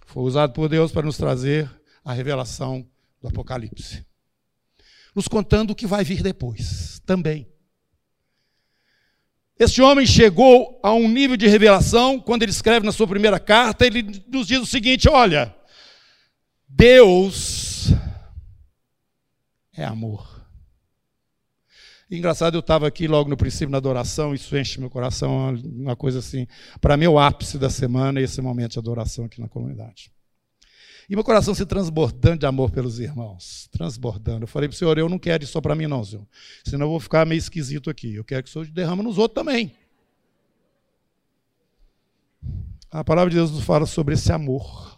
foi 0.05 0.23
usado 0.23 0.51
por 0.51 0.67
Deus 0.67 0.91
para 0.91 1.05
nos 1.05 1.15
trazer 1.15 1.71
a 2.03 2.11
revelação 2.11 2.85
do 3.21 3.29
Apocalipse, 3.29 4.05
nos 5.15 5.27
contando 5.27 5.71
o 5.71 5.75
que 5.75 5.87
vai 5.87 6.03
vir 6.03 6.21
depois 6.21 7.01
também. 7.05 7.47
Este 9.57 9.81
homem 9.81 10.05
chegou 10.05 10.79
a 10.83 10.93
um 10.93 11.07
nível 11.07 11.37
de 11.37 11.47
revelação, 11.47 12.19
quando 12.19 12.43
ele 12.43 12.51
escreve 12.51 12.85
na 12.85 12.91
sua 12.91 13.07
primeira 13.07 13.39
carta, 13.39 13.87
ele 13.87 14.03
nos 14.27 14.47
diz 14.47 14.59
o 14.59 14.65
seguinte: 14.65 15.09
olha, 15.09 15.55
Deus 16.67 17.87
é 19.73 19.85
amor. 19.85 20.36
Engraçado, 22.09 22.55
eu 22.55 22.61
estava 22.61 22.87
aqui 22.87 23.05
logo 23.05 23.29
no 23.29 23.35
princípio 23.35 23.69
na 23.69 23.77
adoração, 23.77 24.33
isso 24.33 24.57
enche 24.57 24.79
meu 24.79 24.89
coração, 24.89 25.53
uma 25.65 25.95
coisa 25.95 26.19
assim. 26.19 26.47
Para 26.79 26.95
mim, 26.95 27.07
o 27.07 27.19
ápice 27.19 27.57
da 27.57 27.69
semana 27.69 28.21
é 28.21 28.23
esse 28.23 28.41
momento 28.41 28.73
de 28.73 28.79
adoração 28.79 29.25
aqui 29.25 29.41
na 29.41 29.49
comunidade. 29.49 30.09
E 31.09 31.15
meu 31.15 31.23
coração 31.23 31.53
se 31.53 31.65
transbordando 31.65 32.39
de 32.39 32.45
amor 32.45 32.71
pelos 32.71 32.99
irmãos. 32.99 33.69
Transbordando. 33.71 34.43
Eu 34.43 34.47
falei 34.47 34.69
para 34.69 34.75
o 34.75 34.77
Senhor, 34.77 34.97
eu 34.97 35.07
não 35.09 35.19
quero 35.19 35.43
isso 35.43 35.53
só 35.53 35.61
para 35.61 35.75
mim, 35.75 35.87
não, 35.87 36.03
Senhor. 36.03 36.25
Senão 36.65 36.85
eu 36.85 36.91
vou 36.91 36.99
ficar 36.99 37.25
meio 37.25 37.39
esquisito 37.39 37.89
aqui. 37.89 38.15
Eu 38.15 38.23
quero 38.23 38.43
que 38.43 38.49
o 38.49 38.53
Senhor 38.53 38.67
derrama 38.67 39.03
nos 39.03 39.17
outros 39.17 39.35
também. 39.35 39.73
A 42.91 43.03
palavra 43.03 43.29
de 43.29 43.35
Deus 43.35 43.51
nos 43.51 43.63
fala 43.63 43.85
sobre 43.85 44.15
esse 44.15 44.31
amor. 44.31 44.97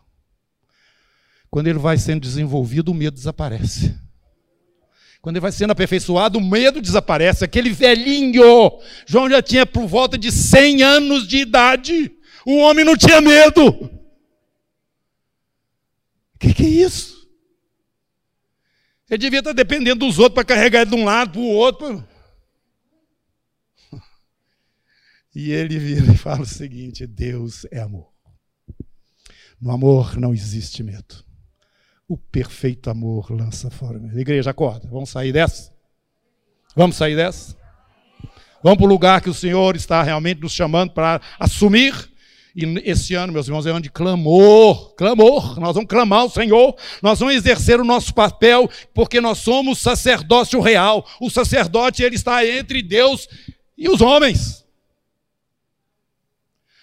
Quando 1.50 1.68
ele 1.68 1.80
vai 1.80 1.98
sendo 1.98 2.22
desenvolvido, 2.22 2.92
o 2.92 2.96
medo 2.96 3.16
desaparece. 3.16 3.96
Quando 5.22 5.36
ele 5.36 5.42
vai 5.42 5.52
sendo 5.52 5.72
aperfeiçoado, 5.72 6.40
o 6.40 6.44
medo 6.44 6.82
desaparece. 6.82 7.44
Aquele 7.44 7.72
velhinho, 7.72 8.80
João 9.06 9.30
já 9.30 9.42
tinha 9.42 9.66
por 9.66 9.86
volta 9.86 10.18
de 10.18 10.32
100 10.32 10.82
anos 10.82 11.28
de 11.28 11.38
idade. 11.38 12.12
O 12.46 12.58
homem 12.58 12.86
não 12.86 12.96
tinha 12.96 13.20
medo. 13.20 13.68
O 16.36 16.40
que, 16.40 16.54
que, 16.54 16.64
é 16.64 16.70
isso? 16.70 17.28
Ele 19.10 19.18
devia 19.18 19.40
estar 19.40 19.52
dependendo 19.52 20.06
dos 20.06 20.20
outros 20.20 20.36
para 20.36 20.46
carregar 20.46 20.82
ele 20.82 20.92
de 20.92 20.96
um 20.96 21.04
lado 21.04 21.34
para 21.34 21.42
o 21.42 21.48
outro. 21.48 22.08
E 25.36 25.52
ele 25.52 25.78
vira 25.78 26.14
e 26.14 26.18
fala 26.18 26.42
o 26.42 26.46
seguinte: 26.46 27.06
Deus 27.06 27.66
é 27.72 27.80
amor. 27.80 28.10
No 29.60 29.72
amor 29.72 30.18
não 30.18 30.34
existe 30.34 30.82
medo. 30.82 31.29
O 32.10 32.18
perfeito 32.18 32.90
amor 32.90 33.32
lança 33.32 33.70
fora. 33.70 34.02
Igreja, 34.16 34.50
acorda. 34.50 34.90
Vamos 34.92 35.12
sair 35.12 35.32
dessa? 35.32 35.72
Vamos 36.76 36.96
sair 36.96 37.16
dessa? 37.16 37.56
Vamos 38.64 38.80
para 38.80 38.88
o 38.88 38.90
lugar 38.90 39.22
que 39.22 39.30
o 39.30 39.34
Senhor 39.34 39.76
está 39.76 40.02
realmente 40.02 40.42
nos 40.42 40.52
chamando 40.52 40.92
para 40.92 41.22
assumir 41.40 41.94
E 42.56 42.66
esse 42.84 43.14
ano, 43.14 43.32
meus 43.32 43.46
irmãos, 43.48 43.68
é 43.68 43.70
ano 43.70 43.82
de 43.82 43.92
clamor, 43.92 44.96
clamor. 44.96 45.60
Nós 45.60 45.76
vamos 45.76 45.88
clamar 45.88 46.22
ao 46.22 46.30
Senhor, 46.32 46.76
nós 47.02 47.20
vamos 47.20 47.36
exercer 47.36 47.80
o 47.80 47.86
nosso 47.86 48.12
papel, 48.12 48.68
porque 48.92 49.22
nós 49.22 49.38
somos 49.38 49.78
sacerdócio 49.78 50.60
real. 50.60 51.06
O 51.22 51.30
sacerdote, 51.30 52.02
ele 52.02 52.16
está 52.16 52.44
entre 52.46 52.82
Deus 52.82 53.28
e 53.78 53.88
os 53.88 54.02
homens. 54.02 54.66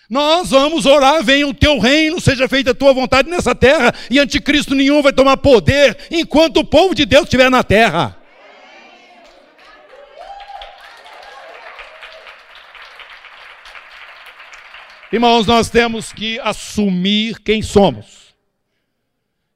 Nós 0.09 0.51
vamos 0.51 0.87
orar, 0.87 1.23
venha 1.23 1.49
o 1.49 1.55
teu 1.55 1.79
reino, 1.79 2.21
seja 2.21 2.49
feita 2.49 2.71
a 2.71 2.75
tua 2.75 2.93
vontade 2.93 3.29
nessa 3.29 3.55
terra, 3.55 3.93
e 4.09 4.19
anticristo 4.21 4.75
nenhum 4.75 5.03
vai 5.03 5.13
tomar 5.13 5.37
poder 5.37 5.99
enquanto 6.11 6.59
o 6.59 6.65
povo 6.65 6.95
de 6.95 7.05
Deus 7.05 7.25
estiver 7.25 7.51
na 7.51 7.65
terra. 7.65 8.17
Irmãos, 15.13 15.47
nós 15.47 15.71
temos 15.71 16.13
que 16.13 16.39
assumir 16.41 17.41
quem 17.41 17.63
somos. 17.63 18.35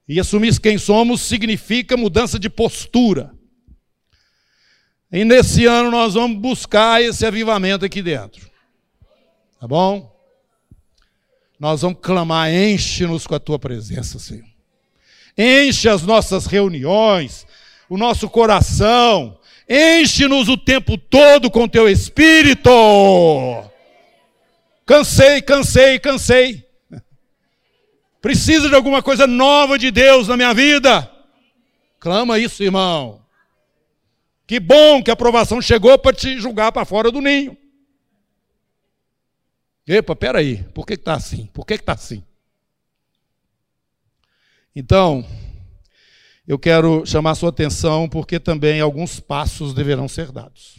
E 0.09 0.19
assumir 0.19 0.59
quem 0.61 0.79
somos 0.79 1.21
significa 1.21 1.97
mudança 1.97 2.39
de 2.39 2.51
postura. 2.51 3.33
E 5.13 5.25
nesse 5.25 5.67
ano 5.67 5.91
nós 5.91 6.15
vamos 6.15 6.39
buscar 6.39 7.03
esse 7.03 7.25
avivamento 7.27 7.85
aqui 7.85 8.01
dentro. 8.01 8.51
Tá 9.61 9.69
bom? 9.69 10.20
Nós 11.61 11.83
vamos 11.83 11.99
clamar, 12.01 12.51
enche-nos 12.51 13.27
com 13.27 13.35
a 13.35 13.39
tua 13.39 13.59
presença, 13.59 14.19
Senhor. 14.19 14.47
Enche 15.37 15.91
as 15.91 16.03
nossas 16.03 16.47
reuniões, 16.47 17.47
o 17.87 17.99
nosso 17.99 18.31
coração. 18.31 19.39
Enche-nos 19.69 20.49
o 20.49 20.57
tempo 20.57 20.97
todo 20.97 21.51
com 21.51 21.69
teu 21.69 21.87
espírito. 21.87 22.71
Cansei, 24.87 25.43
cansei, 25.43 25.99
cansei. 25.99 26.67
Precisa 28.23 28.71
de 28.71 28.75
alguma 28.75 29.03
coisa 29.03 29.27
nova 29.27 29.79
de 29.79 29.91
Deus 29.91 30.29
na 30.29 30.39
minha 30.39 30.55
vida? 30.55 31.11
Clama 31.99 32.39
isso, 32.39 32.63
irmão. 32.63 33.21
Que 34.47 34.59
bom 34.59 35.03
que 35.03 35.11
a 35.11 35.13
aprovação 35.13 35.61
chegou 35.61 35.99
para 35.99 36.17
te 36.17 36.41
julgar 36.41 36.73
para 36.73 36.87
fora 36.87 37.11
do 37.11 37.21
ninho. 37.21 37.57
Epa, 39.93 40.15
peraí, 40.15 40.63
por 40.73 40.87
que 40.87 40.95
está 40.95 41.15
assim? 41.15 41.47
Por 41.47 41.67
que 41.67 41.75
está 41.75 41.95
assim? 41.95 42.23
Então, 44.75 45.27
eu 46.47 46.57
quero 46.61 47.05
chamar 47.05 47.35
sua 47.35 47.49
atenção 47.49 48.09
porque 48.09 48.39
também 48.39 48.81
alguns 48.81 49.19
passos 49.19 49.75
deverão 49.75 50.07
ser 50.07 50.31
dados. 50.31 50.79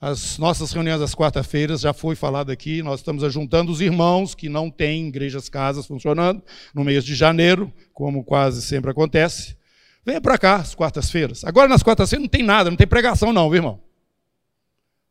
As 0.00 0.38
nossas 0.38 0.70
reuniões 0.70 1.00
das 1.00 1.12
quarta-feiras 1.12 1.80
já 1.80 1.92
foi 1.92 2.14
falado 2.14 2.52
aqui, 2.52 2.84
nós 2.84 3.00
estamos 3.00 3.24
ajuntando 3.24 3.72
os 3.72 3.80
irmãos 3.80 4.32
que 4.32 4.48
não 4.48 4.70
têm 4.70 5.08
igrejas 5.08 5.48
casas 5.48 5.88
funcionando 5.88 6.40
no 6.72 6.84
mês 6.84 7.04
de 7.04 7.16
janeiro, 7.16 7.72
como 7.92 8.22
quase 8.22 8.62
sempre 8.62 8.92
acontece. 8.92 9.56
Venha 10.04 10.20
para 10.20 10.38
cá 10.38 10.54
às 10.54 10.72
quartas-feiras. 10.72 11.42
Agora 11.42 11.66
nas 11.66 11.82
quartas-feiras 11.82 12.22
não 12.22 12.30
tem 12.30 12.44
nada, 12.44 12.70
não 12.70 12.76
tem 12.76 12.86
pregação 12.86 13.32
não, 13.32 13.50
viu, 13.50 13.58
irmão? 13.58 13.82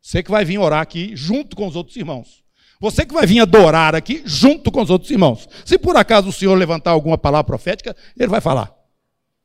Você 0.02 0.24
que 0.24 0.32
vai 0.32 0.46
vir 0.46 0.58
orar 0.58 0.80
aqui 0.80 1.14
junto 1.18 1.54
com 1.54 1.68
os 1.68 1.76
outros 1.76 1.98
irmãos. 1.98 2.45
Você 2.80 3.06
que 3.06 3.14
vai 3.14 3.26
vir 3.26 3.40
adorar 3.40 3.96
aqui 3.96 4.22
junto 4.26 4.72
com 4.72 4.82
os 4.82 4.90
outros 4.90 5.10
irmãos. 5.10 5.48
Se 5.64 5.78
por 5.78 5.96
acaso 5.96 6.30
o 6.30 6.34
senhor 6.34 6.56
levantar 6.56 6.92
alguma 6.92 7.18
palavra 7.18 7.46
profética, 7.46 7.96
ele 8.18 8.28
vai 8.28 8.42
falar. 8.42 8.74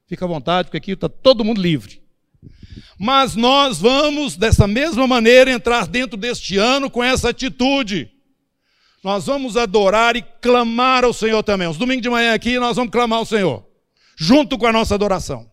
Fica 0.06 0.24
à 0.24 0.28
vontade, 0.28 0.66
porque 0.66 0.78
aqui 0.78 0.92
está 0.92 1.08
todo 1.08 1.44
mundo 1.44 1.60
livre. 1.60 2.02
Mas 2.98 3.34
nós 3.34 3.78
vamos, 3.78 4.36
dessa 4.36 4.66
mesma 4.66 5.06
maneira, 5.06 5.50
entrar 5.50 5.86
dentro 5.86 6.16
deste 6.16 6.56
ano 6.58 6.90
com 6.90 7.02
essa 7.02 7.30
atitude. 7.30 8.10
Nós 9.02 9.26
vamos 9.26 9.56
adorar 9.56 10.16
e 10.16 10.22
clamar 10.22 11.04
ao 11.04 11.12
Senhor 11.12 11.42
também. 11.42 11.66
Os 11.66 11.78
domingos 11.78 12.02
de 12.02 12.10
manhã 12.10 12.34
aqui, 12.34 12.58
nós 12.58 12.76
vamos 12.76 12.92
clamar 12.92 13.20
ao 13.20 13.24
Senhor, 13.24 13.66
junto 14.16 14.58
com 14.58 14.66
a 14.66 14.72
nossa 14.72 14.94
adoração. 14.94 15.49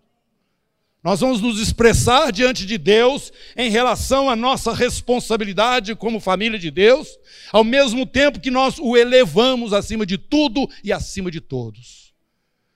Nós 1.07 1.21
vamos 1.21 1.39
nos 1.39 1.57
expressar 1.57 2.33
diante 2.33 2.65
de 2.65 2.77
Deus 2.77 3.31
em 3.55 3.69
relação 3.69 4.29
à 4.29 4.35
nossa 4.35 4.73
responsabilidade 4.73 5.95
como 5.95 6.19
família 6.19 6.59
de 6.59 6.69
Deus, 6.69 7.17
ao 7.49 7.63
mesmo 7.63 8.05
tempo 8.05 8.41
que 8.41 8.51
nós 8.51 8.77
o 8.77 8.97
elevamos 8.97 9.71
acima 9.71 10.05
de 10.05 10.17
tudo 10.17 10.69
e 10.83 10.91
acima 10.91 11.31
de 11.31 11.39
todos. 11.39 12.13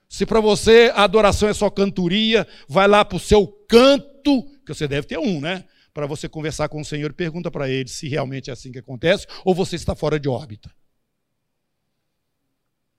Se 0.07 0.25
para 0.25 0.39
você 0.39 0.93
a 0.95 1.03
adoração 1.03 1.50
é 1.50 1.53
só 1.53 1.69
cantoria, 1.69 2.47
vai 2.69 2.88
lá 2.88 3.03
para 3.03 3.17
o 3.17 3.19
seu 3.19 3.45
canto, 3.67 4.43
que 4.65 4.73
você 4.73 4.88
deve 4.88 5.08
ter 5.08 5.19
um, 5.19 5.41
né? 5.41 5.65
Para 5.93 6.08
você 6.08 6.29
conversar 6.29 6.69
com 6.69 6.79
o 6.79 6.86
Senhor 6.86 7.12
e 7.12 7.13
pergunta 7.13 7.51
para 7.51 7.69
ele 7.69 7.89
se 7.89 8.08
realmente 8.08 8.49
é 8.49 8.53
assim 8.53 8.71
que 8.71 8.79
acontece 8.79 9.27
ou 9.43 9.53
você 9.53 9.75
está 9.75 9.93
fora 9.93 10.17
de 10.17 10.29
órbita. 10.29 10.71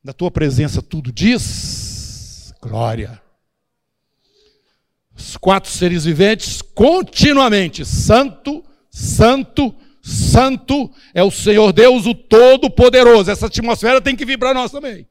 Na 0.05 0.13
tua 0.13 0.31
presença 0.31 0.83
tudo 0.83 1.11
diz 1.11 2.53
glória. 2.61 3.32
Os 5.17 5.37
quatro 5.37 5.71
seres 5.71 6.05
viventes 6.05 6.63
continuamente, 6.63 7.85
santo, 7.85 8.65
santo, 8.91 9.75
santo 10.03 10.91
é 11.13 11.23
o 11.23 11.31
Senhor 11.31 11.73
Deus, 11.73 12.07
o 12.07 12.15
Todo-Poderoso. 12.15 13.31
Essa 13.31 13.47
atmosfera 13.47 14.01
tem 14.01 14.17
que 14.17 14.25
vir 14.25 14.39
para 14.39 14.55
nós 14.55 14.71
também 14.71 15.07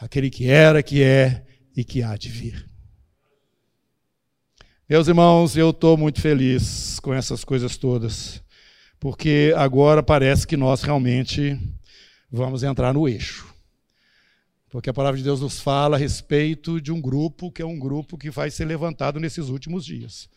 aquele 0.00 0.30
que 0.30 0.48
era, 0.48 0.82
que 0.82 1.02
é 1.02 1.44
e 1.76 1.84
que 1.84 2.02
há 2.02 2.16
de 2.16 2.28
vir. 2.30 2.68
Meus 4.88 5.06
irmãos, 5.06 5.56
eu 5.56 5.70
estou 5.70 5.96
muito 5.96 6.20
feliz 6.20 6.98
com 7.00 7.14
essas 7.14 7.44
coisas 7.44 7.76
todas, 7.76 8.42
porque 8.98 9.52
agora 9.56 10.02
parece 10.02 10.46
que 10.46 10.56
nós 10.56 10.82
realmente 10.82 11.56
vamos 12.30 12.62
entrar 12.62 12.92
no 12.92 13.08
eixo. 13.08 13.49
Porque 14.70 14.88
a 14.88 14.94
palavra 14.94 15.18
de 15.18 15.24
Deus 15.24 15.40
nos 15.40 15.60
fala 15.60 15.96
a 15.96 15.98
respeito 15.98 16.80
de 16.80 16.92
um 16.92 17.00
grupo 17.00 17.50
que 17.50 17.60
é 17.60 17.66
um 17.66 17.78
grupo 17.78 18.16
que 18.16 18.30
vai 18.30 18.50
ser 18.50 18.64
levantado 18.64 19.18
nesses 19.18 19.48
últimos 19.48 19.84
dias. 19.84 20.28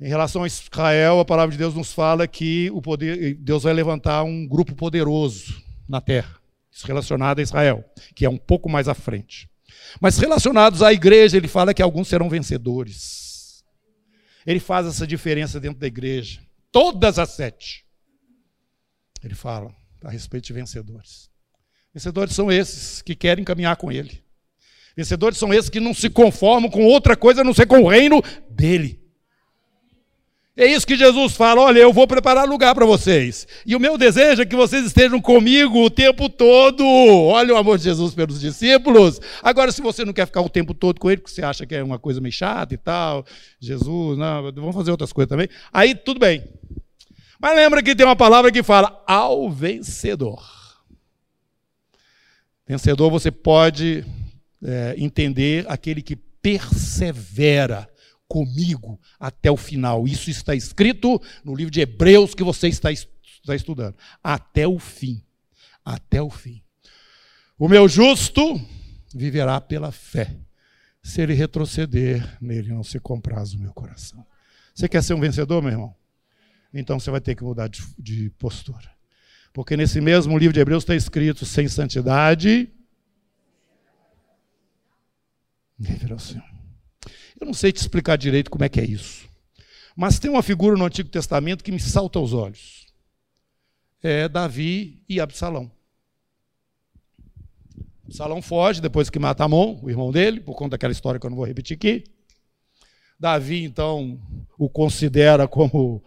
Em 0.00 0.08
relação 0.08 0.42
a 0.42 0.46
Israel, 0.46 1.20
a 1.20 1.24
palavra 1.24 1.52
de 1.52 1.58
Deus 1.58 1.74
nos 1.74 1.92
fala 1.92 2.26
que 2.26 2.70
o 2.72 2.80
poder, 2.80 3.34
Deus 3.34 3.62
vai 3.62 3.74
levantar 3.74 4.24
um 4.24 4.46
grupo 4.46 4.74
poderoso 4.74 5.62
na 5.86 6.00
terra 6.00 6.40
relacionado 6.82 7.38
a 7.38 7.42
Israel, 7.42 7.84
que 8.14 8.24
é 8.24 8.28
um 8.28 8.36
pouco 8.36 8.68
mais 8.68 8.88
à 8.88 8.94
frente. 8.94 9.48
Mas 10.00 10.18
relacionados 10.18 10.82
à 10.82 10.92
igreja, 10.92 11.36
ele 11.36 11.46
fala 11.46 11.72
que 11.72 11.82
alguns 11.82 12.08
serão 12.08 12.28
vencedores. 12.28 13.64
Ele 14.46 14.58
faz 14.58 14.86
essa 14.86 15.06
diferença 15.06 15.60
dentro 15.60 15.78
da 15.78 15.86
igreja. 15.86 16.40
Todas 16.72 17.18
as 17.18 17.30
sete. 17.30 17.84
Ele 19.22 19.34
fala 19.34 19.72
a 20.02 20.10
respeito 20.10 20.46
de 20.46 20.52
vencedores. 20.52 21.30
Vencedores 21.94 22.34
são 22.34 22.50
esses 22.50 23.00
que 23.00 23.14
querem 23.14 23.44
caminhar 23.44 23.76
com 23.76 23.92
ele. 23.92 24.20
Vencedores 24.96 25.38
são 25.38 25.54
esses 25.54 25.70
que 25.70 25.78
não 25.78 25.94
se 25.94 26.10
conformam 26.10 26.68
com 26.68 26.84
outra 26.84 27.16
coisa 27.16 27.42
a 27.42 27.44
não 27.44 27.54
ser 27.54 27.66
com 27.66 27.82
o 27.82 27.88
reino 27.88 28.20
dele. 28.50 29.00
É 30.56 30.66
isso 30.66 30.86
que 30.86 30.96
Jesus 30.96 31.34
fala: 31.34 31.60
olha, 31.60 31.80
eu 31.80 31.92
vou 31.92 32.06
preparar 32.06 32.48
lugar 32.48 32.74
para 32.74 32.86
vocês. 32.86 33.46
E 33.66 33.74
o 33.74 33.80
meu 33.80 33.98
desejo 33.98 34.42
é 34.42 34.46
que 34.46 34.54
vocês 34.54 34.86
estejam 34.86 35.20
comigo 35.20 35.84
o 35.84 35.90
tempo 35.90 36.28
todo. 36.28 36.84
Olha 36.84 37.54
o 37.54 37.56
amor 37.56 37.76
de 37.76 37.84
Jesus 37.84 38.14
pelos 38.14 38.40
discípulos. 38.40 39.20
Agora, 39.42 39.72
se 39.72 39.82
você 39.82 40.04
não 40.04 40.12
quer 40.12 40.26
ficar 40.26 40.42
o 40.42 40.48
tempo 40.48 40.72
todo 40.72 41.00
com 41.00 41.10
ele, 41.10 41.20
porque 41.20 41.34
você 41.34 41.44
acha 41.44 41.66
que 41.66 41.74
é 41.74 41.82
uma 41.82 41.98
coisa 41.98 42.20
meio 42.20 42.32
chata 42.32 42.72
e 42.72 42.76
tal, 42.76 43.24
Jesus, 43.60 44.16
não, 44.16 44.52
vamos 44.52 44.74
fazer 44.74 44.92
outras 44.92 45.12
coisas 45.12 45.28
também. 45.28 45.48
Aí 45.72 45.92
tudo 45.92 46.20
bem. 46.20 46.44
Mas 47.40 47.56
lembra 47.56 47.82
que 47.82 47.96
tem 47.96 48.06
uma 48.06 48.16
palavra 48.16 48.52
que 48.52 48.62
fala 48.62 49.02
ao 49.06 49.50
vencedor. 49.50 50.63
Vencedor 52.66 53.10
você 53.10 53.30
pode 53.30 54.04
é, 54.62 54.94
entender 54.96 55.66
aquele 55.68 56.02
que 56.02 56.16
persevera 56.16 57.88
comigo 58.26 58.98
até 59.18 59.50
o 59.50 59.56
final. 59.56 60.06
Isso 60.06 60.30
está 60.30 60.54
escrito 60.54 61.20
no 61.44 61.54
livro 61.54 61.70
de 61.70 61.80
Hebreus 61.80 62.34
que 62.34 62.42
você 62.42 62.68
está, 62.68 62.90
está 62.90 63.54
estudando. 63.54 63.96
Até 64.22 64.66
o 64.66 64.78
fim. 64.78 65.22
Até 65.84 66.22
o 66.22 66.30
fim. 66.30 66.62
O 67.58 67.68
meu 67.68 67.88
justo 67.88 68.60
viverá 69.14 69.60
pela 69.60 69.92
fé. 69.92 70.34
Se 71.02 71.20
ele 71.20 71.34
retroceder, 71.34 72.38
nele 72.40 72.72
não 72.72 72.82
se 72.82 72.98
compraz 72.98 73.52
o 73.52 73.58
meu 73.58 73.72
coração. 73.72 74.26
Você 74.74 74.88
quer 74.88 75.02
ser 75.02 75.14
um 75.14 75.20
vencedor, 75.20 75.62
meu 75.62 75.70
irmão? 75.70 75.94
Então 76.72 76.98
você 76.98 77.10
vai 77.10 77.20
ter 77.20 77.34
que 77.36 77.44
mudar 77.44 77.68
de, 77.68 77.82
de 77.98 78.30
postura. 78.30 78.93
Porque 79.54 79.76
nesse 79.76 80.00
mesmo 80.00 80.36
livro 80.36 80.52
de 80.52 80.58
Hebreus 80.58 80.82
está 80.82 80.96
escrito: 80.96 81.46
sem 81.46 81.68
santidade. 81.68 82.68
Eu 87.40 87.46
não 87.46 87.54
sei 87.54 87.70
te 87.70 87.76
explicar 87.76 88.16
direito 88.16 88.50
como 88.50 88.64
é 88.64 88.68
que 88.68 88.80
é 88.80 88.84
isso. 88.84 89.28
Mas 89.96 90.18
tem 90.18 90.28
uma 90.28 90.42
figura 90.42 90.76
no 90.76 90.84
Antigo 90.84 91.08
Testamento 91.08 91.62
que 91.62 91.70
me 91.70 91.78
salta 91.78 92.18
aos 92.18 92.32
olhos. 92.32 92.92
É 94.02 94.28
Davi 94.28 95.00
e 95.08 95.20
Absalão. 95.20 95.70
Absalão 98.04 98.42
foge 98.42 98.80
depois 98.80 99.08
que 99.08 99.20
mata 99.20 99.44
Amon, 99.44 99.78
o 99.82 99.88
irmão 99.88 100.10
dele, 100.10 100.40
por 100.40 100.56
conta 100.56 100.70
daquela 100.72 100.92
história 100.92 101.20
que 101.20 101.26
eu 101.26 101.30
não 101.30 101.36
vou 101.36 101.46
repetir 101.46 101.76
aqui. 101.76 102.02
Davi, 103.20 103.62
então, 103.62 104.20
o 104.58 104.68
considera 104.68 105.46
como 105.46 106.02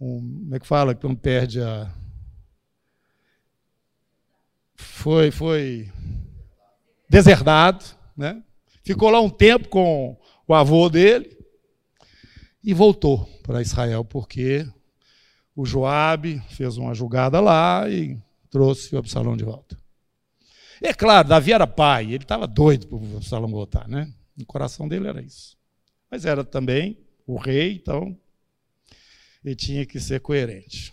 um, 0.00 0.40
como 0.44 0.54
é 0.54 0.58
que 0.58 0.66
fala, 0.66 0.94
que 0.94 1.06
não 1.06 1.14
perde 1.14 1.60
a 1.60 1.94
foi, 4.80 5.30
foi 5.30 5.90
deserdado, 7.08 7.84
né? 8.16 8.42
ficou 8.82 9.10
lá 9.10 9.20
um 9.20 9.30
tempo 9.30 9.68
com 9.68 10.16
o 10.46 10.54
avô 10.54 10.88
dele 10.88 11.38
e 12.62 12.74
voltou 12.74 13.24
para 13.42 13.62
Israel, 13.62 14.04
porque 14.04 14.66
o 15.54 15.64
Joabe 15.64 16.42
fez 16.50 16.76
uma 16.76 16.94
julgada 16.94 17.40
lá 17.40 17.88
e 17.88 18.18
trouxe 18.50 18.94
o 18.94 18.98
Absalão 18.98 19.36
de 19.36 19.44
volta. 19.44 19.78
É 20.82 20.94
claro, 20.94 21.28
Davi 21.28 21.52
era 21.52 21.66
pai, 21.66 22.06
ele 22.06 22.24
estava 22.24 22.46
doido 22.46 22.86
para 22.86 22.96
o 22.96 23.16
Absalão 23.16 23.50
voltar, 23.50 23.86
né? 23.86 24.12
No 24.36 24.46
coração 24.46 24.88
dele 24.88 25.08
era 25.08 25.22
isso. 25.22 25.56
Mas 26.10 26.24
era 26.24 26.42
também 26.42 26.98
o 27.26 27.36
rei, 27.36 27.74
então 27.74 28.16
ele 29.44 29.54
tinha 29.54 29.84
que 29.84 30.00
ser 30.00 30.20
coerente. 30.20 30.92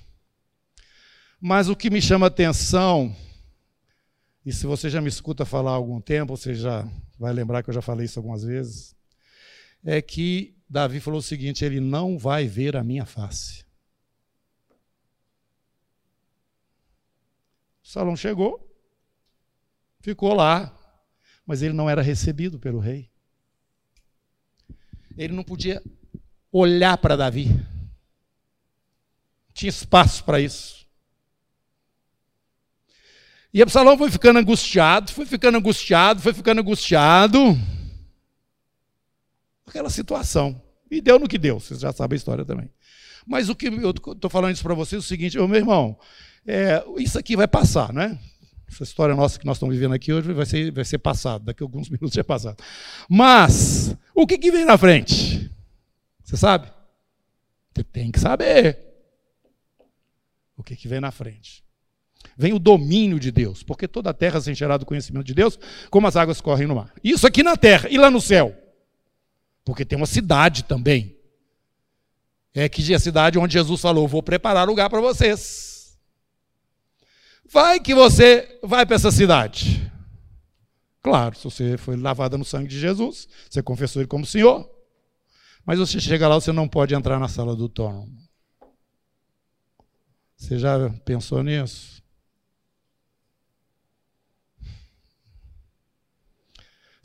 Mas 1.40 1.70
o 1.70 1.76
que 1.76 1.90
me 1.90 2.02
chama 2.02 2.28
atenção, 2.28 3.16
e 4.48 4.54
se 4.54 4.66
você 4.66 4.90
já 4.90 5.02
me 5.02 5.10
escuta 5.10 5.44
falar 5.44 5.72
há 5.72 5.74
algum 5.74 6.00
tempo, 6.00 6.38
você 6.38 6.56
já 6.56 6.90
vai 7.20 7.34
lembrar 7.34 7.62
que 7.62 7.70
eu 7.70 7.74
já 7.74 7.82
falei 7.82 8.06
isso 8.06 8.18
algumas 8.18 8.46
vezes, 8.46 8.96
é 9.84 10.02
que 10.02 10.56
Davi 10.70 11.02
falou 11.02 11.20
o 11.20 11.22
seguinte: 11.22 11.66
ele 11.66 11.82
não 11.82 12.18
vai 12.18 12.48
ver 12.48 12.78
a 12.78 12.82
minha 12.82 13.06
face. 13.06 13.66
Salão 17.84 18.16
chegou, 18.16 18.74
ficou 20.00 20.34
lá, 20.34 20.74
mas 21.46 21.62
ele 21.62 21.74
não 21.74 21.90
era 21.90 22.02
recebido 22.02 22.58
pelo 22.58 22.80
rei. 22.80 23.12
Ele 25.18 25.34
não 25.34 25.44
podia 25.44 25.84
olhar 26.54 26.98
para 27.00 27.18
Davi. 27.18 27.48
Tinha 29.54 29.68
espaço 29.70 30.24
para 30.24 30.40
isso. 30.40 30.87
E 33.58 33.62
Absalão 33.64 33.98
foi 33.98 34.12
ficando 34.12 34.38
angustiado, 34.38 35.12
foi 35.12 35.26
ficando 35.26 35.58
angustiado, 35.58 36.22
foi 36.22 36.32
ficando 36.32 36.62
angustiado. 36.62 37.58
Aquela 39.66 39.90
situação. 39.90 40.62
E 40.92 41.02
deu 41.02 41.18
no 41.18 41.28
que 41.28 41.40
deu, 41.40 41.60
vocês 41.60 41.80
já 41.80 41.92
sabem 41.92 42.16
a 42.16 42.20
história 42.20 42.46
também. 42.46 42.70
Mas 43.26 43.50
o 43.50 43.56
que 43.56 43.66
eu 43.66 43.90
estou 43.90 44.30
falando 44.30 44.54
isso 44.54 44.62
para 44.62 44.76
vocês 44.76 45.02
é 45.02 45.04
o 45.04 45.08
seguinte, 45.08 45.38
meu 45.40 45.56
irmão, 45.56 45.98
é, 46.46 46.84
isso 47.00 47.18
aqui 47.18 47.36
vai 47.36 47.48
passar, 47.48 47.92
né? 47.92 48.20
Essa 48.70 48.84
história 48.84 49.16
nossa 49.16 49.40
que 49.40 49.46
nós 49.48 49.58
estamos 49.58 49.74
vivendo 49.74 49.96
aqui 49.96 50.14
hoje 50.14 50.32
vai 50.34 50.46
ser, 50.46 50.72
vai 50.72 50.86
ser 50.86 51.00
passado, 51.00 51.46
daqui 51.46 51.64
a 51.64 51.66
alguns 51.66 51.90
minutos 51.90 52.14
já 52.14 52.22
é 52.22 52.24
passado. 52.24 52.64
Mas, 53.10 53.98
o 54.14 54.28
que, 54.28 54.38
que 54.38 54.52
vem 54.52 54.66
na 54.66 54.78
frente? 54.78 55.50
Você 56.24 56.38
sabe? 56.38 56.72
Você 57.74 57.84
tem 57.84 58.12
que 58.12 58.20
saber. 58.20 58.78
O 60.56 60.62
que, 60.62 60.76
que 60.76 60.88
vem 60.88 61.00
na 61.00 61.10
frente? 61.10 61.66
Vem 62.38 62.54
o 62.54 62.60
domínio 62.60 63.20
de 63.20 63.32
Deus, 63.32 63.64
porque 63.64 63.88
toda 63.88 64.12
a 64.12 64.14
terra 64.14 64.40
se 64.40 64.52
encherá 64.52 64.78
do 64.78 64.86
conhecimento 64.86 65.26
de 65.26 65.34
Deus, 65.34 65.58
como 65.90 66.06
as 66.06 66.16
águas 66.16 66.40
correm 66.40 66.68
no 66.68 66.76
mar. 66.76 66.94
Isso 67.04 67.26
aqui 67.26 67.42
na 67.42 67.58
terra 67.58 67.90
e 67.90 67.98
lá 67.98 68.12
no 68.12 68.22
céu. 68.22 68.56
Porque 69.66 69.84
tem 69.84 69.98
uma 69.98 70.06
cidade 70.06 70.64
também. 70.64 71.18
É 72.54 72.70
que 72.70 72.94
a 72.94 73.00
cidade 73.00 73.40
onde 73.40 73.54
Jesus 73.54 73.82
falou: 73.82 74.08
Vou 74.08 74.22
preparar 74.22 74.68
lugar 74.68 74.90
para 74.90 75.02
vocês. 75.02 75.98
Vai 77.52 77.80
que 77.80 77.96
você 77.96 78.60
vai 78.62 78.86
para 78.86 78.96
essa 78.96 79.12
cidade. 79.12 79.92
Claro, 81.02 81.36
se 81.36 81.44
você 81.44 81.78
foi 81.78 81.96
lavada 81.96 82.38
no 82.38 82.46
sangue 82.46 82.68
de 82.68 82.80
Jesus, 82.80 83.28
você 83.50 83.64
confessou 83.64 84.02
ele 84.02 84.08
como 84.08 84.26
Senhor. 84.26 84.70
Mas 85.66 85.80
você 85.80 86.00
chega 86.00 86.28
lá, 86.28 86.36
você 86.36 86.52
não 86.52 86.68
pode 86.68 86.94
entrar 86.94 87.20
na 87.20 87.28
sala 87.28 87.56
do 87.56 87.68
trono. 87.68 88.08
Você 90.36 90.60
já 90.60 90.90
pensou 91.04 91.42
nisso? 91.42 91.97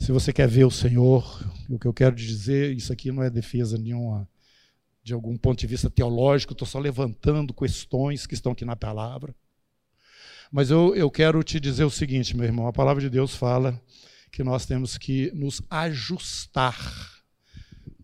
Se 0.03 0.11
você 0.11 0.33
quer 0.33 0.49
ver 0.49 0.65
o 0.65 0.69
Senhor, 0.69 1.49
o 1.69 1.79
que 1.79 1.87
eu 1.87 1.93
quero 1.93 2.13
dizer, 2.13 2.75
isso 2.75 2.91
aqui 2.91 3.09
não 3.09 3.23
é 3.23 3.29
defesa 3.29 3.77
nenhuma 3.77 4.27
de 5.01 5.13
algum 5.13 5.37
ponto 5.37 5.57
de 5.57 5.65
vista 5.65 5.89
teológico, 5.89 6.51
estou 6.51 6.67
só 6.67 6.77
levantando 6.77 7.53
questões 7.53 8.27
que 8.27 8.33
estão 8.33 8.51
aqui 8.51 8.65
na 8.65 8.75
palavra. 8.75 9.33
Mas 10.51 10.69
eu, 10.69 10.93
eu 10.93 11.09
quero 11.09 11.41
te 11.41 11.57
dizer 11.57 11.85
o 11.85 11.89
seguinte, 11.89 12.35
meu 12.35 12.43
irmão: 12.43 12.67
a 12.67 12.73
palavra 12.73 13.01
de 13.01 13.09
Deus 13.09 13.33
fala 13.33 13.81
que 14.29 14.43
nós 14.43 14.65
temos 14.65 14.97
que 14.97 15.31
nos 15.33 15.61
ajustar. 15.69 17.23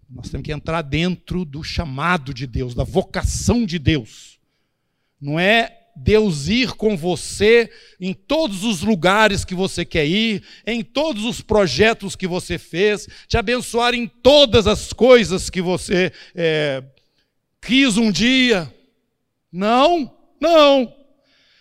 Nós 0.10 0.30
temos 0.30 0.46
que 0.46 0.54
entrar 0.54 0.82
dentro 0.82 1.44
do 1.44 1.62
chamado 1.66 2.34
de 2.34 2.48
Deus, 2.48 2.74
da 2.74 2.86
vocação 2.86 3.66
de 3.66 3.78
Deus. 3.78 4.40
Não 5.20 5.38
é 5.38 5.79
Deus 6.02 6.48
ir 6.48 6.72
com 6.74 6.96
você 6.96 7.70
em 8.00 8.14
todos 8.14 8.64
os 8.64 8.82
lugares 8.82 9.44
que 9.44 9.54
você 9.54 9.84
quer 9.84 10.06
ir, 10.06 10.44
em 10.66 10.84
todos 10.84 11.26
os 11.26 11.42
projetos 11.42 12.16
que 12.16 12.28
você 12.28 12.58
fez, 12.58 13.08
te 13.28 13.38
abençoar 13.38 13.94
em 13.94 14.08
todas 14.08 14.68
as 14.68 14.94
coisas 14.94 15.50
que 15.50 15.62
você 15.62 16.12
é, 16.34 16.84
quis 17.62 17.98
um 17.98 18.12
dia. 18.12 18.74
Não, 19.52 20.12
não 20.40 20.94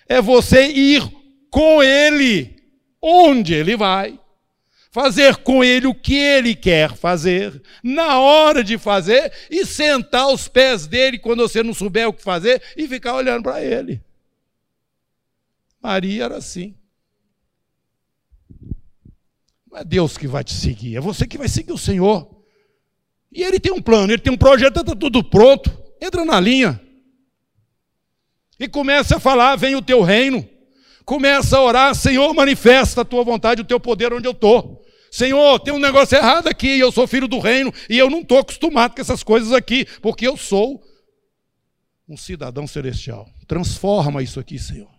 é 0.09 0.23
você 0.23 0.69
ir 0.69 1.03
com 1.51 1.83
Ele, 1.83 2.57
onde 3.01 3.55
Ele 3.55 3.77
vai. 3.77 4.19
Fazer 4.91 5.37
com 5.37 5.63
Ele 5.63 5.87
o 5.87 5.95
que 5.95 6.17
Ele 6.17 6.55
quer 6.55 6.97
fazer, 6.97 7.61
na 7.85 8.19
hora 8.19 8.65
de 8.65 8.79
fazer, 8.79 9.31
e 9.51 9.67
sentar 9.67 10.23
aos 10.23 10.49
pés 10.49 10.87
dele 10.87 11.19
quando 11.19 11.47
você 11.47 11.63
não 11.63 11.75
souber 11.75 12.09
o 12.09 12.13
que 12.13 12.23
fazer 12.23 12.63
e 12.75 12.89
ficar 12.89 13.15
olhando 13.15 13.43
para 13.43 13.63
Ele. 13.63 14.01
Maria 15.81 16.25
era 16.25 16.37
assim. 16.37 16.75
Não 19.71 19.79
é 19.79 19.85
Deus 19.85 20.17
que 20.17 20.27
vai 20.27 20.43
te 20.43 20.55
seguir, 20.55 20.97
é 20.97 21.01
você 21.01 21.27
que 21.27 21.39
vai 21.39 21.49
seguir 21.49 21.73
o 21.73 21.79
Senhor. 21.79 22.39
E 23.31 23.43
Ele 23.43 23.61
tem 23.61 23.73
um 23.73 23.83
plano, 23.83 24.13
Ele 24.13 24.23
tem 24.23 24.33
um 24.33 24.39
projeto, 24.39 24.81
está 24.81 24.97
tudo 24.97 25.23
pronto. 25.23 25.71
Entra 26.01 26.25
na 26.25 26.41
linha. 26.41 26.81
E 28.59 28.67
começa 28.69 29.17
a 29.17 29.21
falar: 29.21 29.57
vem 29.57 29.77
o 29.77 29.83
teu 29.83 30.03
reino. 30.03 30.49
Começa 31.05 31.57
a 31.57 31.63
orar: 31.63 31.95
Senhor, 31.95 32.33
manifesta 32.35 33.03
a 33.03 33.05
tua 33.05 33.23
vontade, 33.23 33.63
o 33.63 33.65
teu 33.65 33.79
poder 33.79 34.13
onde 34.13 34.27
eu 34.27 34.33
estou. 34.33 34.85
Senhor, 35.11 35.59
tem 35.61 35.73
um 35.73 35.79
negócio 35.79 36.17
errado 36.17 36.49
aqui, 36.49 36.79
eu 36.79 36.93
sou 36.93 37.07
filho 37.07 37.27
do 37.27 37.39
reino 37.39 37.73
e 37.89 37.99
eu 37.99 38.11
não 38.11 38.21
estou 38.21 38.39
acostumado 38.39 38.95
com 38.95 39.01
essas 39.01 39.23
coisas 39.23 39.53
aqui, 39.53 39.87
porque 40.03 40.27
eu 40.27 40.37
sou 40.37 40.83
um 42.07 42.17
cidadão 42.17 42.67
celestial. 42.67 43.29
Transforma 43.47 44.23
isso 44.23 44.39
aqui, 44.39 44.59
Senhor. 44.59 44.98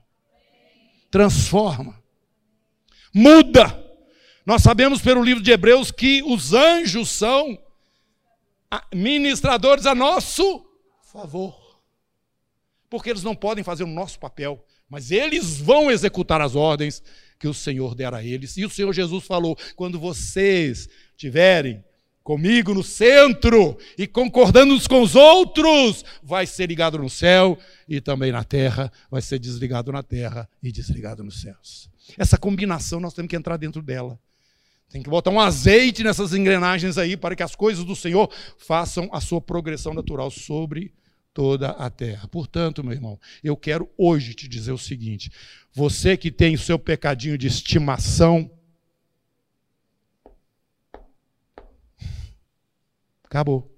Transforma. 1.10 2.02
Muda. 3.14 3.78
Nós 4.46 4.62
sabemos 4.62 5.02
pelo 5.02 5.24
livro 5.24 5.44
de 5.44 5.52
Hebreus 5.52 5.92
que 5.92 6.24
os 6.24 6.54
anjos 6.54 7.10
são 7.10 7.58
ministradores 8.94 9.86
a 9.86 9.96
nosso 9.96 10.66
favor 11.04 11.70
porque 12.90 13.10
eles 13.10 13.24
não 13.24 13.36
podem 13.36 13.64
fazer 13.64 13.84
o 13.84 13.88
nosso 13.88 14.20
papel, 14.20 14.66
mas 14.90 15.12
eles 15.12 15.60
vão 15.60 15.92
executar 15.92 16.42
as 16.42 16.56
ordens 16.56 17.04
que 17.38 17.48
o 17.48 17.54
Senhor 17.54 17.94
der 17.94 18.14
a 18.14 18.24
eles. 18.24 18.58
E 18.58 18.66
o 18.66 18.70
Senhor 18.70 18.92
Jesus 18.92 19.26
falou: 19.26 19.56
quando 19.76 20.00
vocês 20.00 20.90
tiverem 21.16 21.84
comigo 22.30 22.76
no 22.76 22.84
centro 22.84 23.76
e 23.98 24.06
concordando 24.06 24.72
uns 24.72 24.86
com 24.86 25.02
os 25.02 25.16
outros, 25.16 26.06
vai 26.22 26.46
ser 26.46 26.68
ligado 26.68 27.00
no 27.00 27.10
céu 27.10 27.58
e 27.88 28.00
também 28.00 28.32
na 28.32 28.44
terra, 28.44 28.94
vai 29.10 29.20
ser 29.20 29.40
desligado 29.40 29.92
na 29.92 30.04
terra 30.04 30.48
e 30.62 30.72
desligado 30.72 31.24
nos 31.24 31.42
céus. 31.42 31.90
Essa 32.20 32.38
combinação 32.38 33.00
nós 33.00 33.16
temos 33.16 33.32
que 33.32 33.36
entrar 33.36 33.58
dentro 33.58 33.82
dela. 33.82 34.20
Tem 34.92 35.02
que 35.02 35.10
botar 35.10 35.32
um 35.32 35.40
azeite 35.40 36.04
nessas 36.04 36.32
engrenagens 36.32 37.00
aí 37.00 37.18
para 37.18 37.36
que 37.36 37.42
as 37.42 37.56
coisas 37.56 37.84
do 37.84 37.96
Senhor 37.96 38.32
façam 38.60 39.10
a 39.12 39.20
sua 39.20 39.42
progressão 39.42 39.96
natural 39.96 40.30
sobre 40.30 40.94
toda 41.34 41.70
a 41.72 41.90
terra. 41.90 42.28
Portanto, 42.28 42.84
meu 42.84 42.94
irmão, 42.94 43.20
eu 43.44 43.58
quero 43.58 43.90
hoje 43.98 44.36
te 44.36 44.48
dizer 44.48 44.72
o 44.72 44.78
seguinte: 44.78 45.32
você 45.74 46.16
que 46.16 46.30
tem 46.30 46.54
o 46.54 46.60
seu 46.60 46.78
pecadinho 46.78 47.40
de 47.40 47.48
estimação, 47.48 48.52
acabou. 53.30 53.74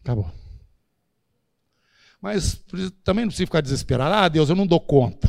Acabou. 0.00 0.30
Mas 2.20 2.62
também 3.02 3.24
não 3.24 3.28
precisa 3.28 3.46
ficar 3.46 3.60
desesperado. 3.60 4.14
Ah, 4.14 4.28
Deus, 4.28 4.48
eu 4.48 4.56
não 4.56 4.66
dou 4.66 4.80
conta. 4.80 5.28